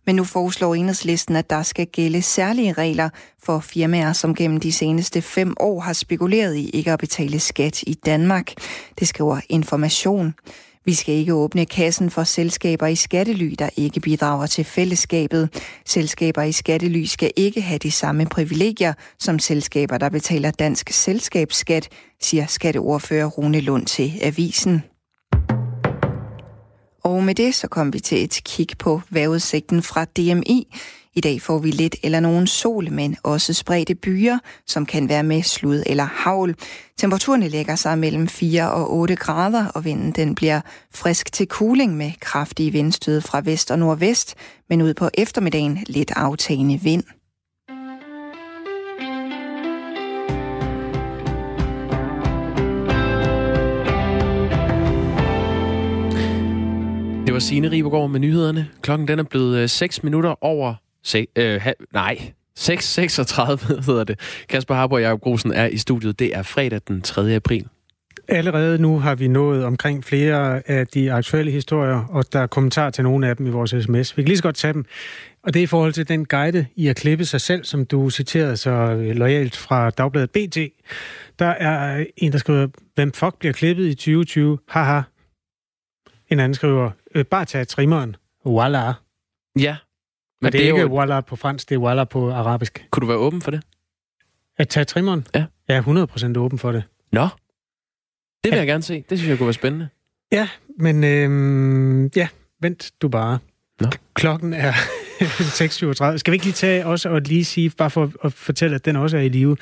[0.06, 3.08] Men nu foreslår enhedslisten, at der skal gælde særlige regler
[3.42, 7.82] for firmaer, som gennem de seneste fem år har spekuleret i ikke at betale skat
[7.82, 8.52] i Danmark.
[8.98, 10.34] Det skriver Information.
[10.86, 15.48] Vi skal ikke åbne kassen for selskaber i skattely, der ikke bidrager til fællesskabet.
[15.86, 21.88] Selskaber i skattely skal ikke have de samme privilegier som selskaber, der betaler dansk selskabsskat,
[22.20, 24.82] siger skatteordfører Rune Lund til Avisen.
[27.04, 30.68] Og med det så kom vi til et kig på vejrudsigten fra DMI.
[31.16, 35.22] I dag får vi lidt eller nogen sol, men også spredte byer, som kan være
[35.22, 36.54] med slud eller havl.
[36.98, 40.60] Temperaturen lægger sig mellem 4 og 8 grader, og vinden den bliver
[40.94, 44.34] frisk til cooling med kraftige vindstød fra vest og nordvest,
[44.68, 47.04] men ud på eftermiddagen lidt aftagende vind.
[57.26, 58.68] Det var Signe Ribergaard med nyhederne.
[58.82, 60.74] Klokken den er blevet øh, 6 minutter over
[61.06, 62.70] Se, øh, ha, nej, 6.36
[63.86, 64.20] hedder det.
[64.48, 66.18] Kasper Harbo og Jacob Grosen er i studiet.
[66.18, 67.34] Det er fredag den 3.
[67.34, 67.66] april.
[68.28, 72.90] Allerede nu har vi nået omkring flere af de aktuelle historier, og der er kommentar
[72.90, 74.16] til nogle af dem i vores sms.
[74.16, 74.84] Vi kan lige så godt tage dem.
[75.42, 78.10] Og det er i forhold til den guide i at klippe sig selv, som du
[78.10, 80.58] citerede så lojalt fra Dagbladet BT.
[81.38, 84.58] Der er en, der skriver, hvem fuck bliver klippet i 2020?
[84.68, 85.00] Haha.
[86.28, 88.16] En anden skriver, øh, bare tag trimmeren.
[88.44, 88.92] Voila.
[89.58, 89.76] Ja,
[90.42, 90.94] men det er ikke jo...
[90.96, 92.86] walla på fransk, det er walla på arabisk.
[92.90, 93.62] Kunne du være åben for det?
[94.58, 95.26] At tage trimmeren?
[95.34, 95.44] Ja.
[95.68, 96.82] Jeg er 100% åben for det.
[97.12, 97.22] Nå.
[97.22, 97.30] Det
[98.44, 98.56] vil ja.
[98.56, 99.04] jeg gerne se.
[99.10, 99.88] Det synes jeg kunne være spændende.
[100.32, 102.28] Ja, men øhm, ja,
[102.60, 103.38] vent du bare.
[103.80, 103.88] Nå.
[104.14, 104.72] Klokken er
[106.12, 106.16] 6.37.
[106.16, 108.96] Skal vi ikke lige tage også og lige sige, bare for at fortælle, at den
[108.96, 109.56] også er i live.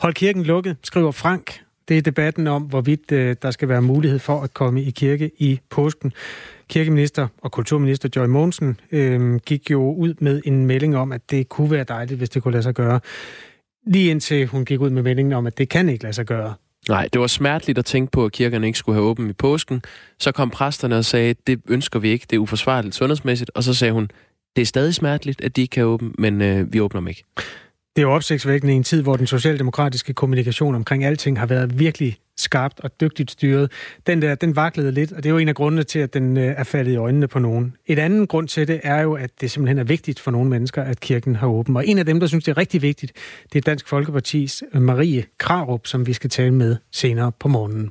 [0.00, 1.60] Hold kirken lukket, skriver Frank.
[1.90, 5.30] Det er debatten om, hvorvidt øh, der skal være mulighed for at komme i kirke
[5.38, 6.12] i påsken.
[6.68, 11.48] Kirkeminister og kulturminister Joy Mogensen øh, gik jo ud med en melding om, at det
[11.48, 13.00] kunne være dejligt, hvis det kunne lade sig gøre.
[13.86, 16.54] Lige indtil hun gik ud med meldingen om, at det kan ikke lade sig gøre.
[16.88, 19.82] Nej, det var smerteligt at tænke på, at kirkerne ikke skulle have åben i påsken.
[20.18, 23.50] Så kom præsterne og sagde, det ønsker vi ikke, det er uforsvarligt sundhedsmæssigt.
[23.54, 24.10] Og så sagde hun,
[24.56, 27.24] det er stadig smerteligt, at de ikke kan åbne, men øh, vi åbner dem ikke.
[27.96, 31.78] Det er jo opsigtsvækkende i en tid, hvor den socialdemokratiske kommunikation omkring alting har været
[31.78, 33.72] virkelig skarpt og dygtigt styret.
[34.06, 36.36] Den der, den vaklede lidt, og det er jo en af grundene til, at den
[36.36, 37.76] øh, er faldet i øjnene på nogen.
[37.86, 40.82] Et andet grund til det er jo, at det simpelthen er vigtigt for nogle mennesker,
[40.82, 41.76] at kirken har åben.
[41.76, 43.12] Og en af dem, der synes, det er rigtig vigtigt,
[43.52, 47.90] det er Dansk Folkepartis øh, Marie Krarup, som vi skal tale med senere på morgenen.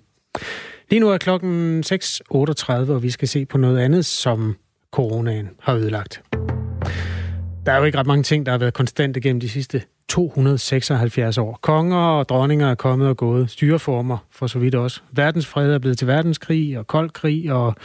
[0.90, 4.56] Lige nu er klokken 6.38, og vi skal se på noget andet, som
[4.92, 6.22] coronaen har ødelagt.
[7.70, 11.38] Der er jo ikke ret mange ting, der har været konstante gennem de sidste 276
[11.38, 11.60] år.
[11.62, 13.50] Konger og dronninger er kommet og gået.
[13.50, 15.02] Styreformer for så vidt også.
[15.12, 17.76] Verdensfred er blevet til verdenskrig og kold krig, og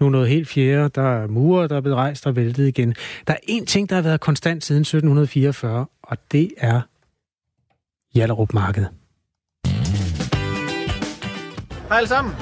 [0.00, 0.88] nu noget helt fjerde.
[0.88, 2.94] Der er murer, der er blevet rejst og væltet igen.
[3.26, 6.80] Der er én ting, der har været konstant siden 1744, og det er
[8.14, 8.86] Hjallerup Marked.
[11.88, 12.34] Hej alle sammen.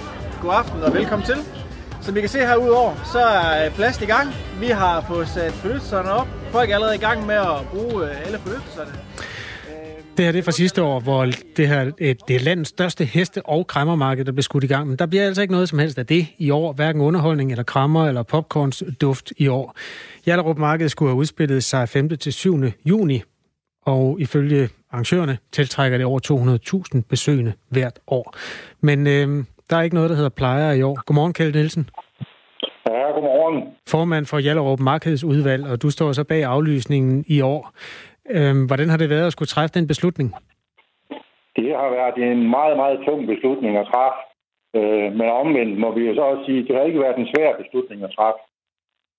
[0.42, 1.61] God aften og velkommen til.
[2.02, 4.28] Som I kan se herudover, så er plast i gang.
[4.60, 6.28] Vi har fået sat forlystelserne op.
[6.50, 8.90] Folk er allerede i gang med at bruge øh, alle forlystelserne.
[9.68, 12.70] Øh, det her det er fra sidste år, hvor det her øh, det er landets
[12.70, 14.88] største heste- og krammermarked, der blev skudt i gang.
[14.88, 16.72] Men der bliver altså ikke noget som helst af det i år.
[16.72, 19.76] Hverken underholdning eller krammer eller popcorns duft i år.
[20.24, 22.08] Hjallerup Marked skulle have udspillet sig 5.
[22.08, 22.62] til 7.
[22.84, 23.22] juni.
[23.86, 26.20] Og ifølge arrangørerne tiltrækker det over
[26.94, 28.36] 200.000 besøgende hvert år.
[28.80, 30.96] Men øh, der er ikke noget, der hedder plejer i år.
[31.06, 31.84] Godmorgen, Kjeld Nielsen.
[32.86, 33.58] Ja, godmorgen.
[33.94, 37.62] Formand for Hjallerup Markedsudvalg, og du står så bag aflysningen i år.
[38.36, 40.28] Øhm, hvordan har det været at skulle træffe den beslutning?
[41.56, 44.20] Det har været en meget, meget tung beslutning at træffe.
[44.78, 47.30] Øh, men omvendt må vi jo så også sige, at det har ikke været en
[47.32, 48.42] svær beslutning at træffe.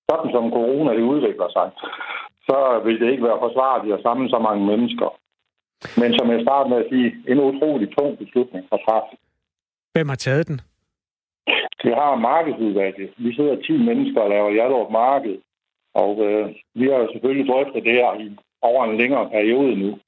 [0.10, 1.68] Sådan som corona det udvikler sig,
[2.48, 5.10] så vil det ikke være forsvarligt at samle så mange mennesker.
[6.02, 9.14] Men som jeg startede med at sige, en utrolig tung beslutning at træffe.
[9.94, 10.62] Hvem har taget den?
[11.84, 13.10] Det har markedsudvalget.
[13.18, 15.38] Vi sidder 10 mennesker og laver Hjallerup Marked.
[15.94, 20.00] Og øh, vi har selvfølgelig drøftet det her i over en længere periode nu.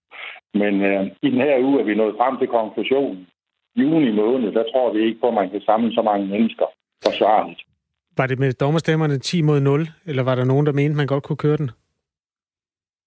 [0.54, 3.28] Men øh, i den her uge er vi nået frem til konklusionen.
[3.76, 6.66] Juni måned, der tror vi ikke på, at man kan samle så mange mennesker
[7.06, 7.62] forsvarligt.
[8.18, 11.24] Var det med dommerstemmerne 10 mod 0, eller var der nogen, der mente, man godt
[11.24, 11.72] kunne køre den?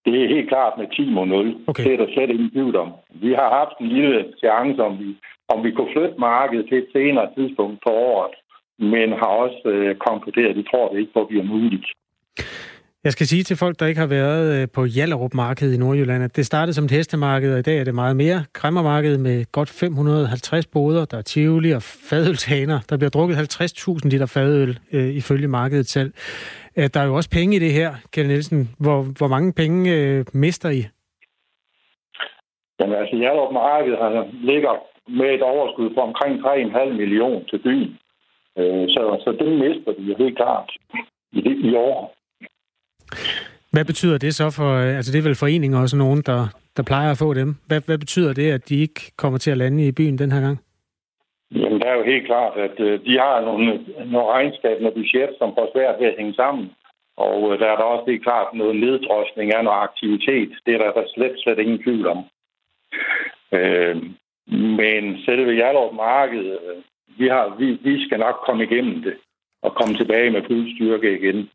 [0.04, 1.56] Det er helt klart med 10 mod 0.
[1.66, 1.84] Okay.
[1.84, 2.92] Det er der slet ingen tvivl om.
[3.10, 5.16] Vi har haft en lille seance, om vi,
[5.52, 8.34] om vi kunne flytte markedet til et senere tidspunkt på året,
[8.78, 11.86] men har også øh, konkluderet, at vi tror det ikke på, at det er muligt.
[13.04, 16.24] Jeg skal sige til folk, der ikke har været øh, på Jallerup Marked i Nordjylland,
[16.24, 18.44] at det startede som et hestemarked, og i dag er det meget mere.
[18.52, 22.78] Kræmmermarked med godt 550 boder, der er tivoli og fadølshaner.
[22.90, 26.12] Der bliver drukket 50.000 liter fadøl øh, ifølge markedet selv.
[26.76, 28.68] Øh, der er jo også penge i det her, Kjell Nielsen.
[28.80, 30.82] Hvor, hvor mange penge øh, mister I?
[32.80, 34.74] Jamen altså, Jallerup Marked har, ligger
[35.08, 37.98] med et overskud på omkring 3,5 millioner til byen.
[38.58, 40.70] Øh, så, så det mister vi jo helt klart
[41.32, 41.40] i,
[41.70, 42.14] i år.
[43.72, 46.42] Hvad betyder det så for, altså det er vel foreninger og sådan nogen, der,
[46.76, 47.56] der plejer at få dem.
[47.66, 50.40] Hvad, hvad betyder det, at de ikke kommer til at lande i byen den her
[50.40, 50.58] gang?
[51.50, 53.66] Jamen, der er jo helt klart, at øh, de har nogle,
[54.12, 56.70] nogle regnskab, nogle budget, som får svært ved at hænge sammen.
[57.16, 60.50] Og øh, der er der også helt klart noget neddrosning af noget aktivitet.
[60.66, 62.18] Det er der, der slet, slet ingen tvivl om.
[63.52, 63.96] Øh,
[64.48, 66.82] men selve Hjallerup Marked, øh,
[67.18, 69.14] vi, har, vi, vi skal nok komme igennem det
[69.62, 71.48] og komme tilbage med fuld styrke igen.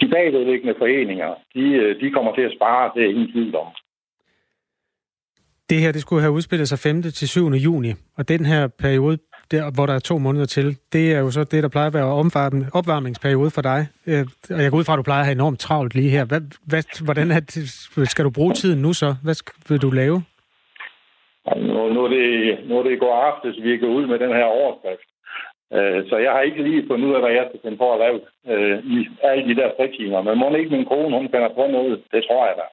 [0.00, 3.66] De bagvedliggende foreninger, de, øh, de kommer til at spare, det er ingen tvivl om.
[5.70, 7.02] Det her, det skulle have udspillet sig 5.
[7.02, 7.48] til 7.
[7.48, 9.18] juni, og den her periode,
[9.50, 11.94] der, hvor der er to måneder til, det er jo så det, der plejer at
[11.94, 12.04] være
[12.72, 13.86] opvarmningsperiode for dig.
[14.06, 16.24] Øh, og jeg går ud fra, at du plejer at have enormt travlt lige her.
[16.24, 19.14] Hvad, hvad, hvordan er det, skal du bruge tiden nu så?
[19.22, 20.22] Hvad skal, vil du lave?
[21.56, 24.44] Nu, nu, er det, nu er det går aftes, vi går ud med den her
[24.44, 25.08] overskrift.
[25.76, 28.00] Øh, så jeg har ikke lige fundet ud af, hvad jeg skal finde på at
[28.04, 28.18] lave
[28.52, 30.22] øh, i alle de der fritimer.
[30.22, 32.02] Men må ikke min kone, hun finder på noget.
[32.12, 32.66] Det tror jeg da.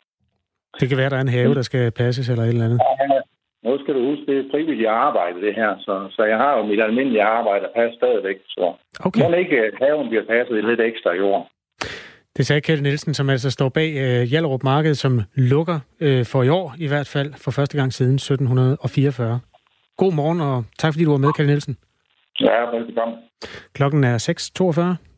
[0.79, 2.81] Det kan være, der er en have, der skal passes eller et eller andet.
[3.01, 3.21] Ja,
[3.63, 5.71] nu skal du huske, det er frivilligt arbejde, det her.
[5.85, 8.37] Så, så jeg har jo mit almindelige arbejde at passe stadigvæk.
[8.47, 8.73] Så
[9.05, 9.21] okay.
[9.21, 11.49] må ikke øh, haven bliver passet lidt ekstra i år.
[12.41, 16.43] Det sagde Kjeld Nielsen, som altså står bag uh, Hjallerup Marked, som lukker uh, for
[16.43, 19.39] i år i hvert fald for første gang siden 1744.
[19.97, 21.77] God morgen, og tak fordi du var med, Kjeld Nielsen.
[22.39, 23.17] Ja, velkommen.
[23.73, 24.17] Klokken er
[24.97, 25.11] 6.42.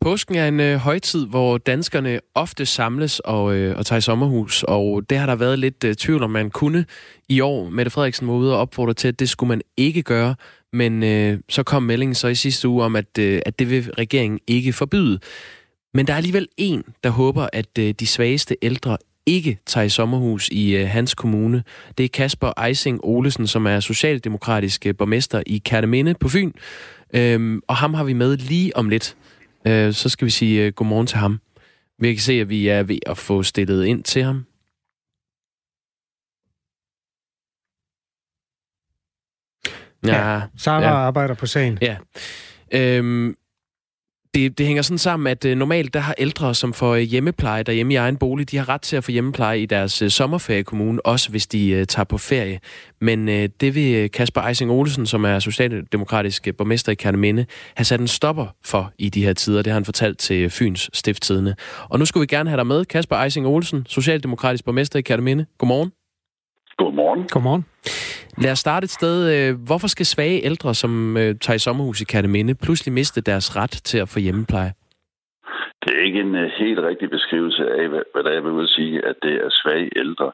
[0.00, 4.62] Påsken er en øh, højtid, hvor danskerne ofte samles og, øh, og tager i sommerhus,
[4.62, 6.84] og det har der været lidt øh, tvivl om, man kunne
[7.28, 7.68] i år.
[7.70, 10.34] Mette Frederiksen var ude og opfordre til, at det skulle man ikke gøre,
[10.72, 13.90] men øh, så kom meldingen så i sidste uge om, at, øh, at det vil
[13.98, 15.18] regeringen ikke forbyde.
[15.94, 18.96] Men der er alligevel en, der håber, at øh, de svageste ældre
[19.26, 21.62] ikke tager i sommerhus i øh, hans kommune.
[21.98, 26.52] Det er Kasper Eising Olesen, som er socialdemokratisk øh, borgmester i Kærteminde på Fyn.
[27.14, 29.16] Øhm, og ham har vi med lige om lidt.
[29.66, 31.40] Øh, så skal vi sige øh, godmorgen til ham.
[31.98, 34.44] Vi kan se, at vi er ved at få stillet ind til ham.
[40.06, 40.88] Ja, ja Sarah ja.
[40.88, 41.78] arbejder på sagen.
[41.82, 41.96] Ja.
[42.72, 43.34] Øhm,
[44.34, 47.62] det, det hænger sådan sammen, at øh, normalt der har ældre, som får øh, hjemmepleje
[47.62, 51.06] derhjemme i egen bolig, de har ret til at få hjemmepleje i deres øh, sommerferiekommune,
[51.06, 52.60] også hvis de øh, tager på ferie.
[53.00, 58.00] Men øh, det vil Kasper Eising Olsen, som er socialdemokratisk borgmester i Kærneminde, have sat
[58.00, 59.62] en stopper for i de her tider.
[59.62, 61.56] Det har han fortalt til Fyns Stifttidene.
[61.88, 65.46] Og nu skulle vi gerne have dig med, Kasper Eising Olsen, socialdemokratisk borgmester i Kærneminde.
[65.58, 65.92] Godmorgen.
[66.78, 67.22] Godmorgen.
[67.34, 67.64] Godmorgen.
[68.42, 69.16] Lad os starte et sted.
[69.34, 73.56] Øh, hvorfor skal svage ældre, som øh, tager i sommerhus i Katteminde, pludselig miste deres
[73.56, 74.72] ret til at få hjemmepleje?
[75.82, 78.94] Det er ikke en øh, helt rigtig beskrivelse af, hvad der er ved at sige,
[79.08, 80.32] at det er svage ældre.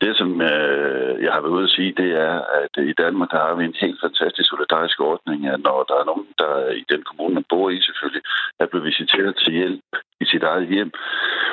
[0.00, 3.40] Det, som øh, jeg har været ude at sige, det er, at i Danmark der
[3.46, 7.02] har vi en helt fantastisk solidarisk ordning, at når der er nogen, der i den
[7.02, 8.22] kommune, man bor i selvfølgelig,
[8.60, 9.84] er blevet visiteret til hjælp
[10.20, 10.92] i sit eget hjem,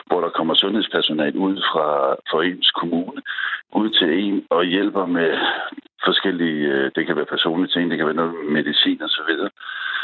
[0.05, 1.87] hvor der kommer sundhedspersonal ud fra,
[2.29, 3.21] fra ens kommune,
[3.81, 5.29] ud til en og hjælper med
[6.05, 9.49] forskellige, øh, det kan være personlige ting, det kan være noget medicin og så videre.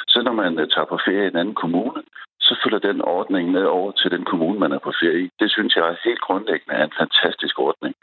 [0.08, 2.02] Så når man øh, tager på ferie i en anden kommune,
[2.46, 5.30] så følger den ordning med over til den kommune, man er på ferie i.
[5.40, 7.96] Det synes jeg er helt grundlæggende er en fantastisk ordning.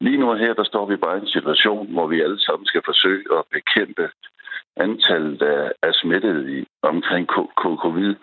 [0.00, 2.82] Lige nu her, der står vi bare i en situation, hvor vi alle sammen skal
[2.84, 4.10] forsøge at bekæmpe
[4.76, 7.26] antallet af, af smittede i, omkring
[7.82, 8.14] covid.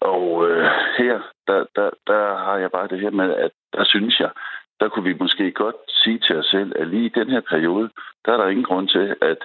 [0.00, 0.64] Og øh,
[0.98, 4.30] her, der, der, der har jeg bare det her med, at der synes jeg,
[4.80, 7.90] der kunne vi måske godt sige til os selv, at lige i den her periode,
[8.24, 9.38] der er der ingen grund til, at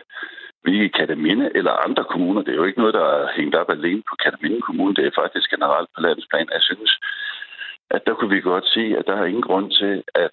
[0.64, 3.70] vi i Kataminde eller andre kommuner, det er jo ikke noget, der er hængt op
[3.70, 7.00] alene på Kataminde Kommune, det er faktisk generelt på landsplan, jeg synes,
[7.90, 10.32] at der kunne vi godt sige, at der er ingen grund til, at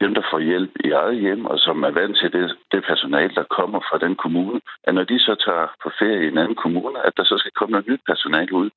[0.00, 3.34] dem, der får hjælp i eget hjem, og som er vant til det, det personale,
[3.34, 6.54] der kommer fra den kommune, at når de så tager på ferie i en anden
[6.64, 8.70] kommune, at der så skal komme noget nyt personale ud.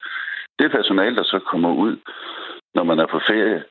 [0.59, 1.97] Det personale, der så kommer ud,
[2.75, 3.63] når man er på ferie,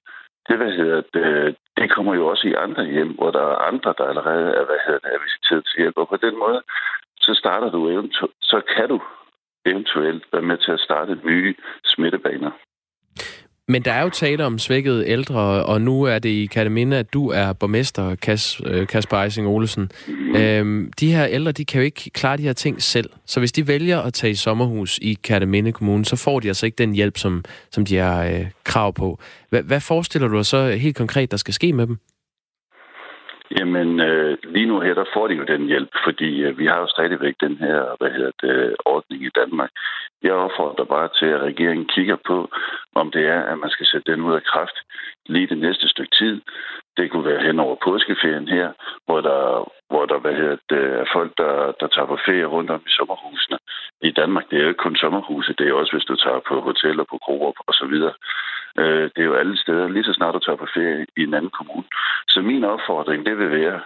[0.49, 3.95] det, hvad hedder det, det kommer jo også i andre hjem, hvor der er andre,
[3.99, 5.97] der allerede er, hvad hedder det, er visiteret til hjælp.
[5.97, 6.63] Og på den måde,
[7.21, 9.01] så starter du eventuelt, så kan du
[9.67, 12.51] eventuelt være med til at starte nye smittebaner.
[13.71, 17.13] Men der er jo tale om svækkede ældre, og nu er det i Kataminde, at
[17.13, 19.91] du er borgmester, Kas, øh, Kasper Eising Olsen.
[20.09, 20.37] Mm.
[20.37, 23.11] Øhm, de her ældre, de kan jo ikke klare de her ting selv.
[23.27, 26.67] Så hvis de vælger at tage i sommerhus i Kataminde Kommune, så får de altså
[26.67, 29.21] ikke den hjælp, som, som de har øh, krav på.
[29.53, 31.99] H- hvad forestiller du dig så helt konkret, der skal ske med dem?
[33.59, 36.79] Jamen, øh, lige nu her, der får de jo den hjælp, fordi øh, vi har
[36.79, 39.71] jo stadigvæk den her, hvad hedder det, ordning i Danmark.
[40.23, 42.49] Jeg opfordrer bare til, at regeringen kigger på,
[42.95, 44.77] om det er, at man skal sætte den ud af kraft
[45.27, 46.41] lige det næste stykke tid.
[46.97, 48.73] Det kunne være hen over påskeferien her,
[49.07, 52.71] hvor der, hvor der hvad hedder det, er folk, der, der tager på ferie rundt
[52.71, 53.59] om i sommerhusene.
[54.03, 56.61] I Danmark, det er jo ikke kun sommerhuse, det er også, hvis du tager på
[56.61, 58.15] hoteller, på kroer og så videre.
[58.79, 61.35] Øh, det er jo alle steder, lige så snart du tager på ferie i en
[61.35, 61.85] anden kommune.
[62.29, 63.81] Så min opfordring, det vil være,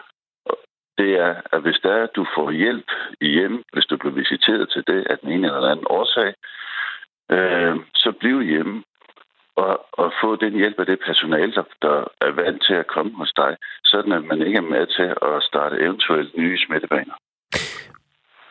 [0.98, 2.90] det er, at hvis der er, at du får hjælp
[3.20, 6.34] i hjem, hvis du bliver visiteret til det af den ene eller anden årsag,
[7.30, 8.82] øh, så bliv hjemme
[9.56, 13.12] og, og få den hjælp af det personale, der, der er vant til at komme
[13.16, 17.14] hos dig, sådan at man ikke er med til at starte eventuelt nye smittebaner.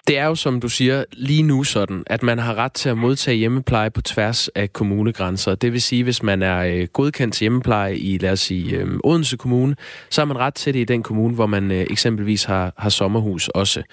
[0.08, 2.97] Det er jo, som du siger, lige nu sådan, at man har ret til at
[2.97, 5.56] modtage hjemmepleje på tværs af kommunegrænser.
[5.56, 8.88] Det vil sige, hvis man er øh, godkendt til hjemmepleje i, lad os sige, øh,
[9.04, 9.76] Odense Kommune,
[10.10, 12.89] så har man ret til det i den kommune, hvor man øh, eksempelvis har, har
[12.89, 13.84] sommerhus også.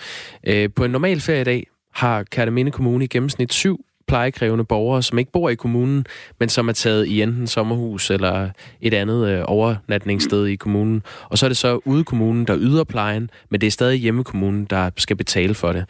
[0.77, 5.49] På en normal feriedag har Kærteminde Kommune i gennemsnit syv plejekrævende borgere, som ikke bor
[5.49, 6.07] i kommunen,
[6.41, 11.03] men som er taget i enten sommerhus eller et andet øh, overnatningssted i kommunen.
[11.31, 14.65] Og så er det så ude kommunen, der yder plejen, men det er stadig hjemmekommunen,
[14.65, 15.85] der skal betale for det.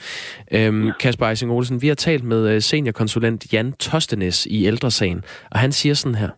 [0.52, 5.58] Øhm, Kasper Eising Olsen, vi har talt med øh, seniorkonsulent Jan Tostenes i ældresagen, og
[5.58, 6.30] han siger sådan her.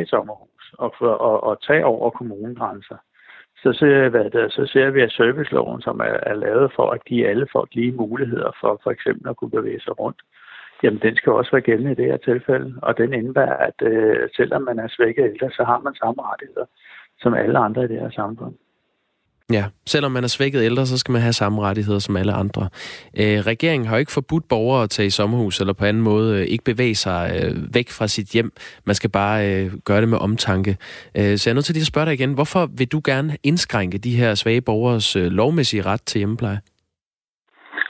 [0.00, 2.96] i sommerhus og, for, og, og tage over kommunegrænser
[3.62, 7.04] så ser, hvad det, så ser vi, at serviceloven, som er, er lavet for at
[7.04, 10.20] give alle folk lige muligheder for for eksempel at kunne bevæge sig rundt,
[10.82, 12.74] jamen den skal også være gældende i det her tilfælde.
[12.82, 16.66] Og den indebærer, at øh, selvom man er svækket ældre, så har man samme rettigheder
[17.20, 18.54] som alle andre i det her samfund.
[19.52, 22.68] Ja, selvom man er svækket ældre, så skal man have samme rettigheder som alle andre.
[23.20, 26.40] Øh, regeringen har jo ikke forbudt borgere at tage i sommerhus eller på anden måde
[26.40, 28.52] øh, ikke bevæge sig øh, væk fra sit hjem.
[28.84, 30.76] Man skal bare øh, gøre det med omtanke.
[31.18, 33.36] Øh, så jeg er nødt til lige at spørge dig igen, hvorfor vil du gerne
[33.42, 36.60] indskrænke de her svage borgers øh, lovmæssige ret til hjemmepleje?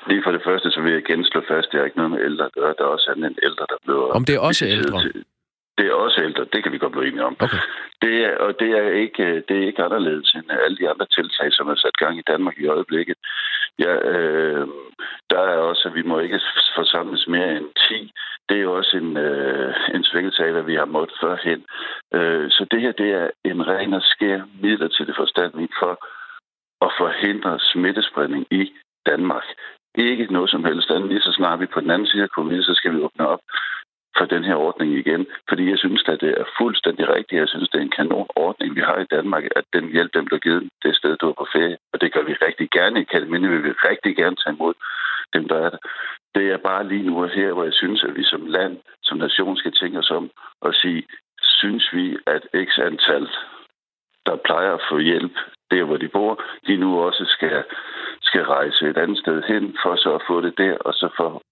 [0.08, 2.10] Lige for det første, så vil jeg igen slå fast, at det er ikke noget
[2.10, 2.74] med ældre at gøre.
[2.78, 4.04] Der er også en ældre, der bliver...
[4.18, 5.02] Om det er også ældre?
[5.02, 5.24] Til,
[5.78, 7.36] det er også ældre, det kan vi godt blive enige om.
[7.40, 7.56] Okay.
[8.02, 11.52] Det er, og det er, ikke, det er ikke anderledes end alle de andre tiltag,
[11.52, 13.16] som er sat gang i Danmark i øjeblikket.
[13.78, 14.66] Ja, øh,
[15.30, 16.40] der er også, at vi må ikke
[16.76, 18.12] forsamles mere end 10.
[18.48, 21.64] Det er jo også en, øh, en svækkelse af, hvad vi har måttet førhen.
[22.14, 25.92] Øh, så det her, det er en ren og skær midlertidig forstand for
[26.86, 28.72] at forhindre smittespredning i
[29.06, 29.44] Danmark.
[29.94, 31.08] Ikke noget som helst andet.
[31.08, 33.40] Lige så snart vi på den anden side af covid, så skal vi åbne op
[34.16, 35.26] for den her ordning igen.
[35.48, 37.40] Fordi jeg synes, at det er fuldstændig rigtigt.
[37.40, 40.24] Jeg synes, det er en kanon ordning, vi har i Danmark, at den hjælp, den
[40.24, 41.76] bliver givet det sted, du er på ferie.
[41.92, 43.48] Og det gør vi rigtig gerne i Kataminde.
[43.48, 44.74] Vi vil rigtig gerne tage imod
[45.34, 45.78] dem, der er der.
[46.34, 49.56] Det er bare lige nu her, hvor jeg synes, at vi som land, som nation
[49.56, 51.02] skal tænke os om og sige,
[51.42, 53.28] synes vi, at x antal,
[54.26, 55.36] der plejer at få hjælp
[55.70, 57.64] der, hvor de bor, de nu også skal,
[58.22, 61.42] skal rejse et andet sted hen for så at få det der, og så for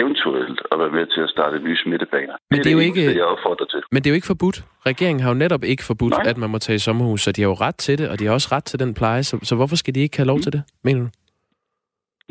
[0.00, 2.36] eventuelt at være med til at starte nye smittebaner.
[2.50, 3.82] Men det er, det er jo ikke, jeg opfordrer til.
[3.92, 4.58] Men det er jo ikke forbudt.
[4.86, 6.30] Regeringen har jo netop ikke forbudt, Nej.
[6.30, 8.24] at man må tage i sommerhus, så de har jo ret til det, og de
[8.26, 10.42] har også ret til den pleje, så, så hvorfor skal de ikke have lov mm.
[10.42, 11.08] til det, mener du?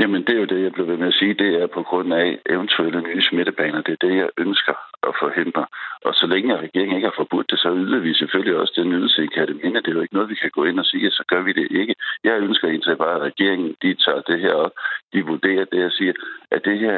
[0.01, 1.34] Jamen, det er jo det, jeg blev ved med at sige.
[1.34, 3.82] Det er på grund af eventuelle nye smittebaner.
[3.82, 4.76] Det er det, jeg ønsker
[5.07, 5.66] at forhindre.
[6.07, 9.24] Og så længe regeringen ikke har forbudt det, så yder vi selvfølgelig også den ydelse
[9.24, 9.82] i Kataminde.
[9.82, 11.68] Det er jo ikke noget, vi kan gå ind og sige, så gør vi det
[11.72, 11.95] ikke.
[12.24, 14.72] Jeg ønsker egentlig bare, at regeringen de tager det her op.
[15.14, 16.14] De vurderer det og siger,
[16.51, 16.97] at det her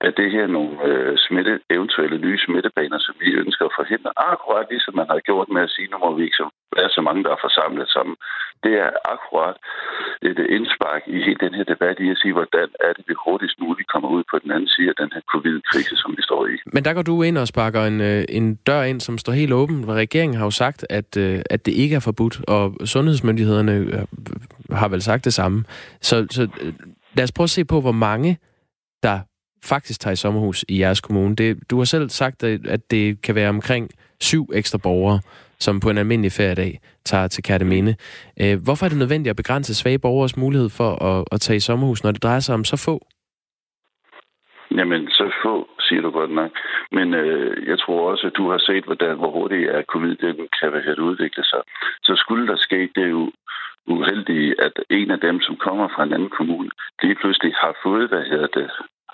[0.00, 4.10] er det her nogle øh, smitte, eventuelle nye smittebaner, som vi ønsker at forhindre.
[4.32, 6.44] Akkurat ligesom man har gjort med at sige, nu må vi ikke
[6.78, 8.16] være så mange, der er forsamlet sammen.
[8.64, 9.56] Det er akkurat
[10.30, 13.60] et indspark i hele den her debat i at sige, hvordan er det, vi hurtigst
[13.60, 16.54] muligt kommer ud på den anden side af den her covid-krise, som vi står i.
[16.74, 19.52] Men der går du ind og sparker en, øh, en dør ind, som står helt
[19.52, 19.78] åben.
[19.88, 24.04] Regeringen har jo sagt, at, øh, at det ikke er forbudt, og sundhedsmyndighederne øh,
[24.70, 25.64] har vel sagt det samme.
[26.00, 26.48] Så, så
[27.16, 28.38] lad os prøve at se på, hvor mange
[29.02, 29.18] der
[29.64, 31.36] faktisk tager i sommerhus i jeres kommune.
[31.36, 33.90] Det, du har selv sagt, at det kan være omkring
[34.20, 35.20] syv ekstra borgere,
[35.58, 37.96] som på en almindelig feriedag tager til Kærteminde.
[38.42, 41.60] Øh, hvorfor er det nødvendigt at begrænse svage borgers mulighed for at, at tage i
[41.60, 43.06] sommerhus, når det drejer sig om så få?
[44.70, 46.50] Jamen, så få, siger du godt nok.
[46.92, 50.36] Men øh, jeg tror også, at du har set, hvordan, hvor hurtigt er covid den
[50.60, 51.62] kan have udvikle sig.
[52.02, 53.32] Så skulle der ske det jo
[53.86, 56.70] uheldige, at en af dem, som kommer fra en anden kommune,
[57.02, 58.70] lige pludselig har fået, hvad hedder det,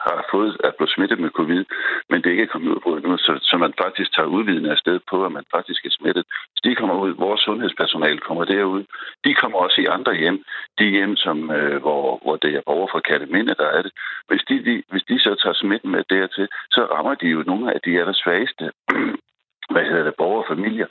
[0.06, 1.64] har fået, er blevet smittet med covid,
[2.10, 5.00] men det ikke er kommet ud på endnu, så, så man faktisk tager udvidende afsted
[5.10, 6.24] på, at man faktisk er smittet.
[6.54, 8.84] Så de kommer ud, vores sundhedspersonale kommer derud,
[9.24, 10.38] de kommer også i andre hjem,
[10.78, 13.92] de hjem, som, øh, hvor, hvor det er borgere fra Kataminde, der er det.
[14.28, 17.74] Hvis de, de, hvis de så tager smitten med dertil, så rammer de jo nogle
[17.74, 18.70] af de allersvageste
[19.72, 20.86] hvad hedder det, borgere og familier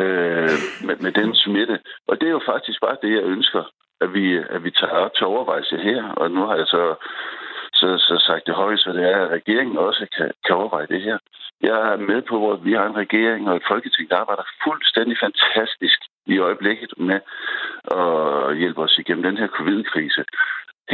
[0.00, 1.78] øh, med, med den smitte.
[2.08, 3.62] Og det er jo faktisk bare det, jeg ønsker,
[4.00, 6.02] at vi, at vi tager op til overvejelse her.
[6.20, 6.94] Og nu har jeg så
[7.84, 11.02] så, så sagt det højt, så det er, at regeringen også kan, kan overveje det
[11.08, 11.18] her.
[11.68, 15.16] Jeg er med på, at vi har en regering og et folketing, der arbejder fuldstændig
[15.26, 15.98] fantastisk
[16.34, 17.20] i øjeblikket med
[18.00, 20.22] at hjælpe os igennem den her covid-krise.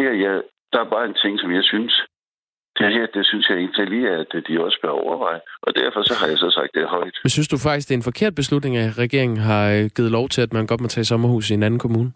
[0.00, 0.32] Her, ja,
[0.72, 1.94] der er bare en ting, som jeg synes,
[2.78, 5.40] det her, det synes jeg egentlig lige, at de også bør overveje.
[5.62, 7.16] Og derfor så har jeg så sagt det højt.
[7.24, 10.28] Men synes du faktisk, det er en forkert beslutning, at regeringen har øh, givet lov
[10.28, 12.12] til, at man godt må tage sommerhus i en anden kommune?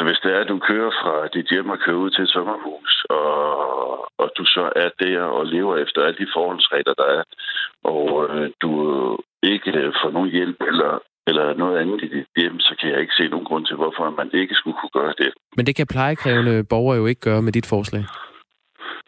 [0.00, 2.34] Altså hvis det er, at du kører fra dit hjem og kører ud til et
[2.36, 3.40] sommerhus, og,
[4.22, 7.22] og du så er der og lever efter alle de forholdsregler, der er,
[7.84, 8.72] og øh, du
[9.42, 10.92] ikke øh, får nogen hjælp eller,
[11.26, 14.10] eller noget andet i dit hjem, så kan jeg ikke se nogen grund til, hvorfor
[14.10, 15.30] man ikke skulle kunne gøre det.
[15.56, 18.04] Men det kan plejekrævende borgere jo ikke gøre med dit forslag.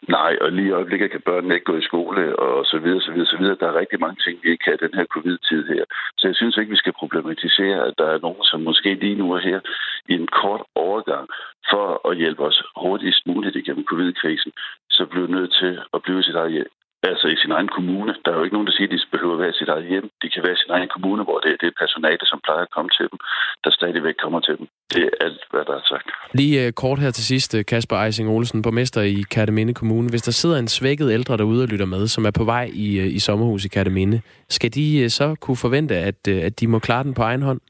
[0.09, 3.13] Nej, og lige i øjeblikket kan børnene ikke gå i skole, og så videre, så
[3.13, 3.57] videre, så videre.
[3.61, 5.85] Der er rigtig mange ting, vi ikke kan i den her covid-tid her.
[6.19, 9.33] Så jeg synes ikke, vi skal problematisere, at der er nogen, som måske lige nu
[9.33, 9.61] er her
[10.09, 11.29] i en kort overgang
[11.71, 14.53] for at hjælpe os hurtigst muligt igennem covid-krisen,
[14.91, 16.67] så bliver nødt til at blive sit eget
[17.11, 18.13] altså i sin egen kommune.
[18.25, 19.87] Der er jo ikke nogen, der siger, at de behøver at være i sit eget
[19.93, 20.07] hjem.
[20.23, 22.75] De kan være i sin egen kommune, hvor det er det personale, som plejer at
[22.77, 23.19] komme til dem,
[23.65, 24.67] der stadigvæk kommer til dem.
[24.93, 26.07] Det er alt, hvad der er sagt.
[26.41, 30.09] Lige øh, kort her til sidst, øh, Kasper Eising Olsen, borgmester i Kærteminde Kommune.
[30.11, 32.89] Hvis der sidder en svækket ældre derude og lytter med, som er på vej i,
[33.03, 37.05] øh, i sommerhus i Kærteminde, skal de så kunne forvente, at, at de må klare
[37.05, 37.61] den på egen hånd?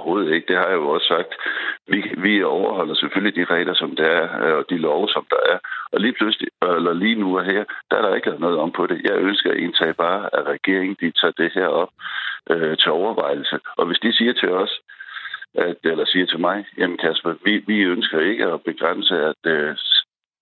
[0.00, 0.48] Overhovedet ikke.
[0.48, 1.32] Det har jeg jo også sagt.
[1.92, 5.40] Vi, vi overholder selvfølgelig de regler, som der er, øh, og de love, som der
[5.52, 5.58] er.
[5.92, 8.70] Og lige pludselig, øh, eller lige nu og her, der er der ikke noget om
[8.72, 9.00] på det.
[9.04, 11.92] Jeg ønsker indtage bare, at regeringen de tager det her op
[12.50, 13.58] øh, til overvejelse.
[13.78, 14.72] Og hvis de siger til os,
[15.54, 19.76] at, eller siger til mig, jamen Kasper, vi, vi ønsker ikke at begrænse, at øh,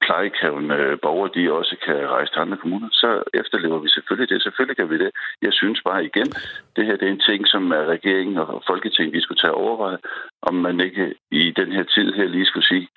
[0.07, 4.43] plejekrævende borgere, de også kan rejse til andre kommuner, så efterlever vi selvfølgelig det.
[4.43, 5.11] Selvfølgelig kan vi det.
[5.43, 6.29] Jeg synes bare igen,
[6.77, 7.63] det her det er en ting, som
[7.95, 9.99] regeringen og Folketinget vi skulle tage overveje,
[10.43, 12.89] om man ikke i den her tid her lige skulle sige,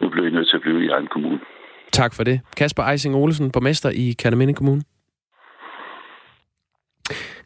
[0.00, 1.40] nu bliver I nødt til at blive i egen kommune.
[1.92, 2.40] Tak for det.
[2.56, 4.82] Kasper Eising Olsen, borgmester i Kærneminde Kommune.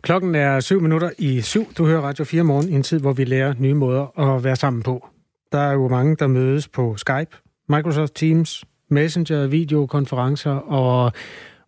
[0.03, 1.65] Klokken er syv minutter i syv.
[1.79, 4.57] Du hører Radio 4 morgen i en tid, hvor vi lærer nye måder at være
[4.57, 5.09] sammen på.
[5.53, 7.37] Der er jo mange, der mødes på Skype,
[7.69, 11.12] Microsoft Teams, Messenger, videokonferencer og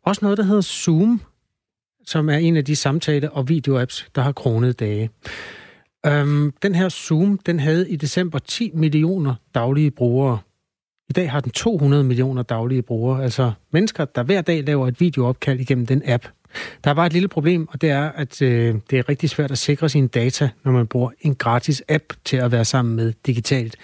[0.02, 1.20] også noget, der hedder Zoom,
[2.06, 5.10] som er en af de samtale- og videoapps, der har kronet dage.
[6.06, 10.38] Øhm, den her Zoom, den havde i december 10 millioner daglige brugere.
[11.08, 15.00] I dag har den 200 millioner daglige brugere, altså mennesker, der hver dag laver et
[15.00, 16.26] videoopkald igennem den app.
[16.84, 19.50] Der er bare et lille problem, og det er, at øh, det er rigtig svært
[19.50, 23.12] at sikre sine data, når man bruger en gratis app til at være sammen med
[23.26, 23.76] digitalt.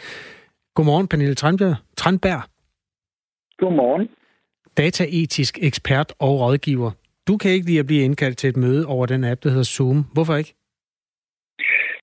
[0.75, 1.77] Godmorgen, Pernille Tranbjerg.
[1.97, 2.43] Tranberg.
[3.59, 4.09] Godmorgen.
[4.77, 6.91] Dataetisk ekspert og rådgiver.
[7.29, 9.73] Du kan ikke lide at blive indkaldt til et møde over den app, der hedder
[9.77, 10.05] Zoom.
[10.15, 10.55] Hvorfor ikke?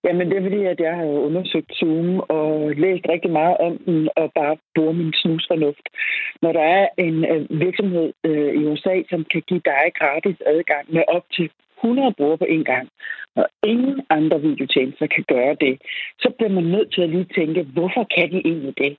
[0.05, 2.51] Jamen, det er fordi, at jeg har undersøgt Zoom og
[2.83, 5.85] læst rigtig meget om den, og bare bruger min snusfornuft.
[6.41, 10.85] Når der er en øh, virksomhed øh, i USA, som kan give dig gratis adgang
[10.95, 11.49] med op til
[11.85, 12.87] 100 brugere på en gang,
[13.35, 15.73] og ingen andre videotjenester kan gøre det,
[16.19, 18.93] så bliver man nødt til at lige tænke, hvorfor kan de egentlig det?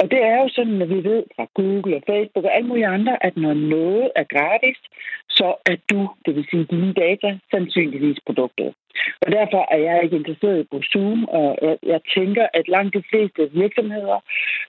[0.00, 2.92] Og det er jo sådan, at vi ved fra Google og Facebook og alle mulige
[2.96, 4.78] andre, at når noget er gratis,
[5.38, 8.74] så er du, det vil sige dine data, sandsynligvis produktet.
[9.24, 13.02] Og derfor er jeg ikke interesseret på Zoom, og jeg, jeg tænker, at langt de
[13.10, 14.18] fleste virksomheder,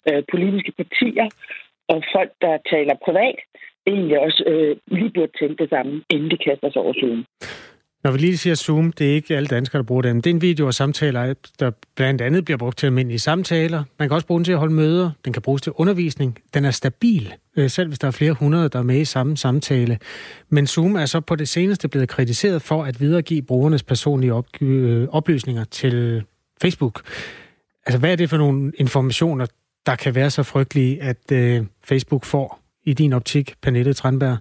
[0.10, 1.28] øh, politiske partier,
[1.88, 3.40] og folk, der taler privat,
[3.88, 7.26] egentlig også øh, lige burde tænke det samme, inden de kaster sig over Zoom.
[8.04, 10.18] Når vi lige siger Zoom, det er ikke alle danskere, der bruger den.
[10.18, 13.84] Det er en video og samtaler, der blandt andet bliver brugt til almindelige samtaler.
[14.00, 15.12] Man kan også bruge den til at holde møder.
[15.26, 16.38] Den kan bruges til undervisning.
[16.54, 19.38] Den er stabil, øh, selv hvis der er flere hundrede, der er med i samme
[19.38, 19.98] samtale.
[20.50, 25.08] Men Zoom er så på det seneste blevet kritiseret for at videregive brugernes personlige øh,
[25.12, 26.24] oplysninger til
[26.62, 27.02] Facebook.
[27.86, 29.46] Altså, hvad er det for nogle informationer,
[29.86, 34.38] der kan være så frygtelige, at øh, Facebook får i din optik, Pernille Tranberg?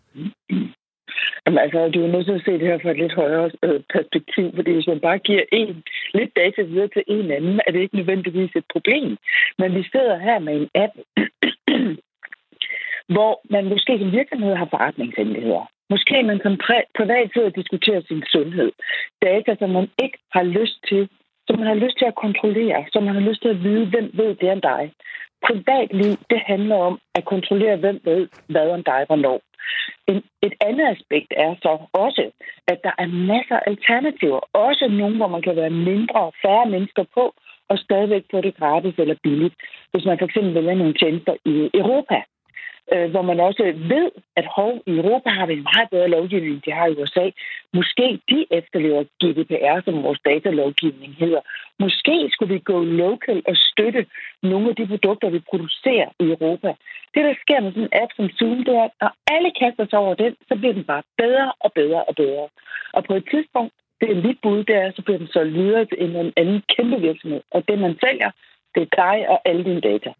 [1.46, 3.80] Jamen, altså, du er nødt til at se det her fra et lidt højere øh,
[3.94, 5.82] perspektiv, fordi hvis man bare giver en
[6.14, 9.16] lidt data videre til en anden, er det ikke nødvendigvis et problem.
[9.58, 10.94] Men vi sidder her med en app,
[13.14, 15.64] hvor man måske som virksomhed har forretningshemmeligheder.
[15.90, 16.56] Måske man som
[16.98, 18.70] privat sidder og diskuterer sin sundhed.
[19.22, 21.08] Data, som man ikke har lyst til,
[21.46, 24.10] som man har lyst til at kontrollere, som man har lyst til at vide, hvem
[24.14, 24.82] ved det end dig.
[25.46, 29.40] Privatliv, det handler om at kontrollere, hvem ved hvad om dig, hvornår.
[30.10, 32.30] En, et andet aspekt er så også,
[32.68, 34.40] at der er masser af alternativer.
[34.52, 37.34] Også nogle, hvor man kan være mindre og færre mennesker på,
[37.68, 39.54] og stadigvæk få det gratis eller billigt.
[39.92, 42.18] Hvis man for eksempel vælger nogle tjenester i Europa
[42.92, 46.52] øh, hvor man også ved, at hov, i Europa har vi en meget bedre lovgivning,
[46.52, 47.30] end de har i USA.
[47.74, 51.40] Måske de efterlever GDPR, som vores datalovgivning hedder.
[51.78, 54.06] Måske skulle vi gå local og støtte
[54.42, 56.70] nogle af de produkter, vi producerer i Europa.
[57.14, 59.86] Det, der sker med sådan en app som Zoom, det er, at når alle kaster
[59.90, 62.48] sig over den, så bliver den bare bedre og bedre og bedre.
[62.92, 65.84] Og på et tidspunkt, det er mit bud, det er, så bliver den så videre
[65.84, 67.40] til en anden kæmpe virksomhed.
[67.50, 68.30] Og det, man sælger,
[68.74, 70.10] det er dig og alle dine data.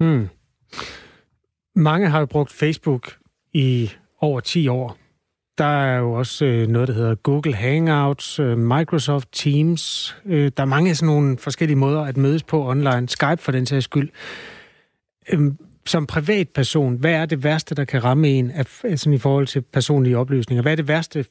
[0.00, 0.28] Hmm.
[1.76, 3.16] Mange har jo brugt Facebook
[3.52, 4.96] i over 10 år.
[5.58, 10.16] Der er jo også øh, noget, der hedder Google Hangouts, øh, Microsoft Teams.
[10.24, 13.08] Øh, der er mange sådan nogle forskellige måder at mødes på online.
[13.08, 14.10] Skype for den sags skyld.
[15.32, 18.66] Øhm, som privatperson, hvad er det værste, der kan ramme en af,
[18.98, 20.62] sådan i forhold til personlige oplysninger?
[20.62, 21.24] Hvad er det værste,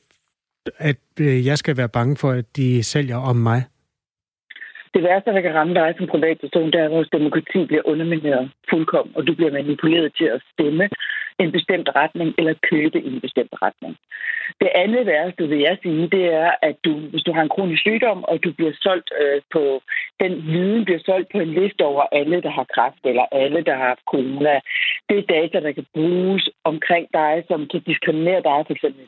[0.78, 3.64] at øh, jeg skal være bange for, at de sælger om mig?
[4.96, 8.52] Det værste, der kan ramme dig som privatperson, det er, at vores demokrati bliver undermineret
[8.70, 10.90] fuldkommen, og du bliver manipuleret til at stemme
[11.40, 13.98] en bestemt retning eller købe en bestemt retning.
[14.62, 17.82] Det andet værste, vil jeg sige, det er, at du, hvis du har en kronisk
[17.82, 19.82] sygdom, og du bliver solgt øh, på,
[20.22, 23.76] den viden bliver solgt på en liste over alle, der har kræft, eller alle, der
[23.76, 24.60] har haft corona.
[25.10, 29.06] Det er data, der kan bruges omkring dig, som kan diskriminere dig for eksempel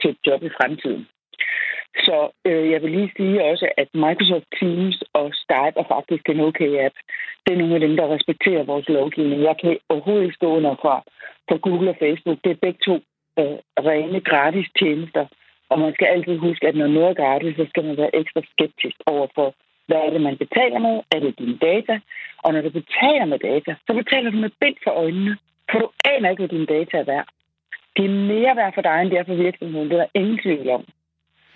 [0.00, 1.06] til et job i fremtiden.
[1.96, 6.40] Så øh, jeg vil lige sige også, at Microsoft Teams og Skype er faktisk en
[6.40, 6.94] okay app.
[7.44, 9.42] Det er nogle af dem, der respekterer vores lovgivning.
[9.42, 11.02] Jeg kan overhovedet ikke stå under fra,
[11.48, 12.38] for Google og Facebook.
[12.44, 12.94] Det er begge to
[13.38, 15.26] øh, rene gratis tjenester.
[15.70, 18.40] Og man skal altid huske, at når noget er gratis, så skal man være ekstra
[18.52, 19.54] skeptisk over for,
[19.86, 20.96] hvad er det, man betaler med?
[21.14, 22.00] Er det dine data?
[22.44, 25.36] Og når du betaler med data, så betaler du med bind for øjnene.
[25.70, 27.28] For du aner ikke, hvad dine data er værd.
[27.96, 29.88] Det er mere værd for dig, end det er for virksomheden.
[29.88, 30.84] Det er der ingen tvivl om.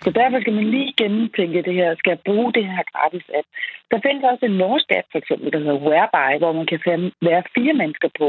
[0.05, 1.95] Så derfor skal man lige gennemtænke det her.
[1.95, 3.47] Skal jeg bruge det her gratis app?
[3.91, 6.79] Der findes også en norsk app, for eksempel, der hedder Whereby, hvor man kan
[7.29, 8.27] være fire mennesker på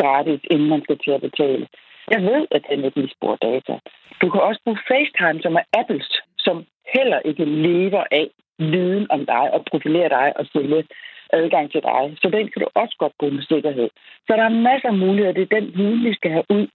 [0.00, 1.66] gratis, inden man skal til at betale.
[2.14, 3.74] Jeg ved, at den ikke misbruger data.
[4.20, 6.56] Du kan også bruge FaceTime, som er Apples, som
[6.96, 8.26] heller ikke lever af
[8.58, 10.84] viden om dig og profilere dig og sælge
[11.32, 12.04] adgang til dig.
[12.22, 13.88] Så den kan du også godt bruge med sikkerhed.
[14.26, 15.32] Så der er masser af muligheder.
[15.32, 16.66] Det er den viden, vi skal have ud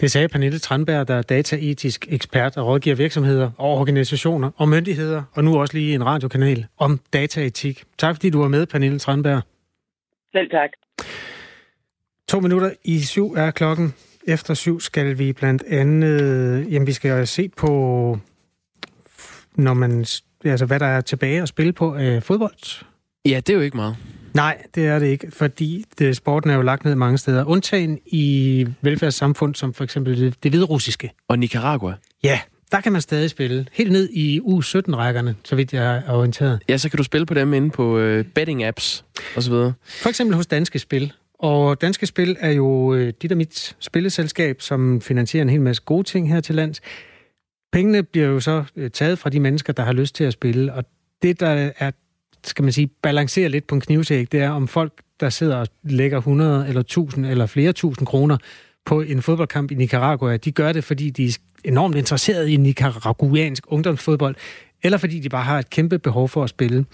[0.00, 5.22] det sagde Pernille Tranberg, der er dataetisk ekspert og rådgiver virksomheder og organisationer og myndigheder,
[5.32, 7.84] og nu også lige en radiokanal om dataetik.
[7.98, 9.42] Tak fordi du var med, Pernille Tranberg.
[10.32, 10.70] Selv tak.
[12.28, 13.94] To minutter i syv er klokken.
[14.26, 18.18] Efter syv skal vi blandt andet, jamen vi skal se på,
[19.54, 20.06] når man,
[20.44, 22.84] altså hvad der er tilbage at spille på af fodbold.
[23.24, 23.96] Ja, det er jo ikke meget.
[24.34, 27.44] Nej, det er det ikke, fordi det, sporten er jo lagt ned mange steder.
[27.44, 31.12] Undtagen i velfærdssamfund, som for eksempel det, det hvidrussiske.
[31.28, 31.94] Og Nicaragua.
[32.22, 32.40] Ja,
[32.72, 33.66] der kan man stadig spille.
[33.72, 36.62] Helt ned i U17-rækkerne, så vidt jeg er orienteret.
[36.68, 39.04] Ja, så kan du spille på dem inde på uh, betting-apps
[39.36, 39.52] osv.
[40.02, 41.12] For eksempel hos Danske Spil.
[41.38, 45.82] Og Danske Spil er jo uh, dit og mit spilleselskab, som finansierer en hel masse
[45.82, 46.80] gode ting her til lands.
[47.72, 50.74] Pengene bliver jo så uh, taget fra de mennesker, der har lyst til at spille,
[50.74, 50.84] og
[51.22, 51.90] det, der er
[52.44, 55.66] skal man sige, balancerer lidt på en knivsæg, det er, om folk, der sidder og
[55.82, 58.36] lægger 100 eller 1000 eller flere tusind kroner
[58.84, 63.64] på en fodboldkamp i Nicaragua, de gør det, fordi de er enormt interesserede i nicaraguansk
[63.66, 64.36] ungdomsfodbold,
[64.82, 66.84] eller fordi de bare har et kæmpe behov for at spille.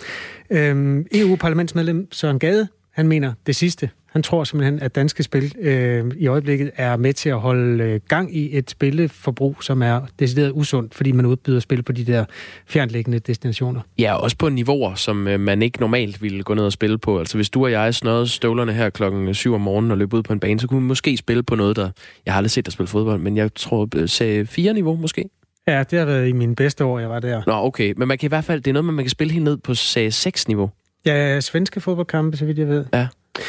[0.50, 3.90] Øhm, EU-parlamentsmedlem Søren Gade, han mener det sidste.
[4.14, 8.00] Han tror simpelthen, at danske spil øh, i øjeblikket er med til at holde øh,
[8.08, 12.24] gang i et spilleforbrug, som er decideret usundt, fordi man udbyder spil på de der
[12.66, 13.80] fjernliggende destinationer.
[13.98, 17.18] Ja, også på niveauer, som øh, man ikke normalt ville gå ned og spille på.
[17.18, 20.22] Altså hvis du og jeg snørede støvlerne her klokken 7 om morgenen og løb ud
[20.22, 21.90] på en bane, så kunne vi måske spille på noget, der...
[22.26, 25.24] Jeg har aldrig set dig spille fodbold, men jeg tror, øh, sagde fire niveau måske?
[25.68, 27.42] Ja, det har været i mine bedste år, jeg var der.
[27.46, 27.94] Nå, okay.
[27.96, 28.60] Men man kan i hvert fald...
[28.60, 30.70] Det er noget, man kan spille helt ned på sag 6 niveau.
[31.06, 32.84] Ja, svenske fodboldkampe, så vidt jeg ved.
[32.92, 33.06] Ja,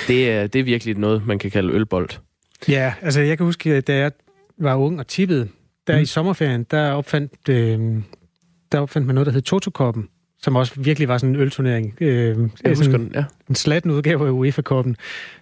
[0.08, 2.10] det er, det er virkelig noget, man kan kalde ølbold.
[2.68, 4.12] Ja, altså jeg kan huske, da jeg
[4.58, 5.48] var ung og tippede,
[5.88, 6.02] der mm.
[6.02, 7.80] i sommerferien, der opfandt, øh,
[8.72, 10.08] der opfandt man noget, der hed Totokoppen,
[10.42, 11.98] som også virkelig var sådan en ølturnering.
[12.02, 13.24] Øh, jeg husker den, ja.
[13.50, 14.96] En slatten udgave af UEFA-koppen.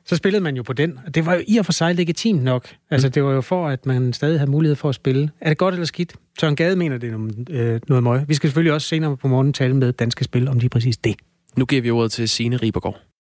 [0.05, 2.43] Så spillede man jo på den, og det var jo i og for sig legitimt
[2.43, 2.67] nok.
[2.91, 3.11] Altså, mm.
[3.11, 5.29] det var jo for, at man stadig havde mulighed for at spille.
[5.41, 6.13] Er det godt eller skidt?
[6.39, 8.21] Søren Gade mener, det er noget, øh, noget møg.
[8.27, 11.15] Vi skal selvfølgelig også senere på morgen tale med Danske Spil om lige præcis det.
[11.57, 13.03] Nu giver vi ordet til Signe Ribergaard.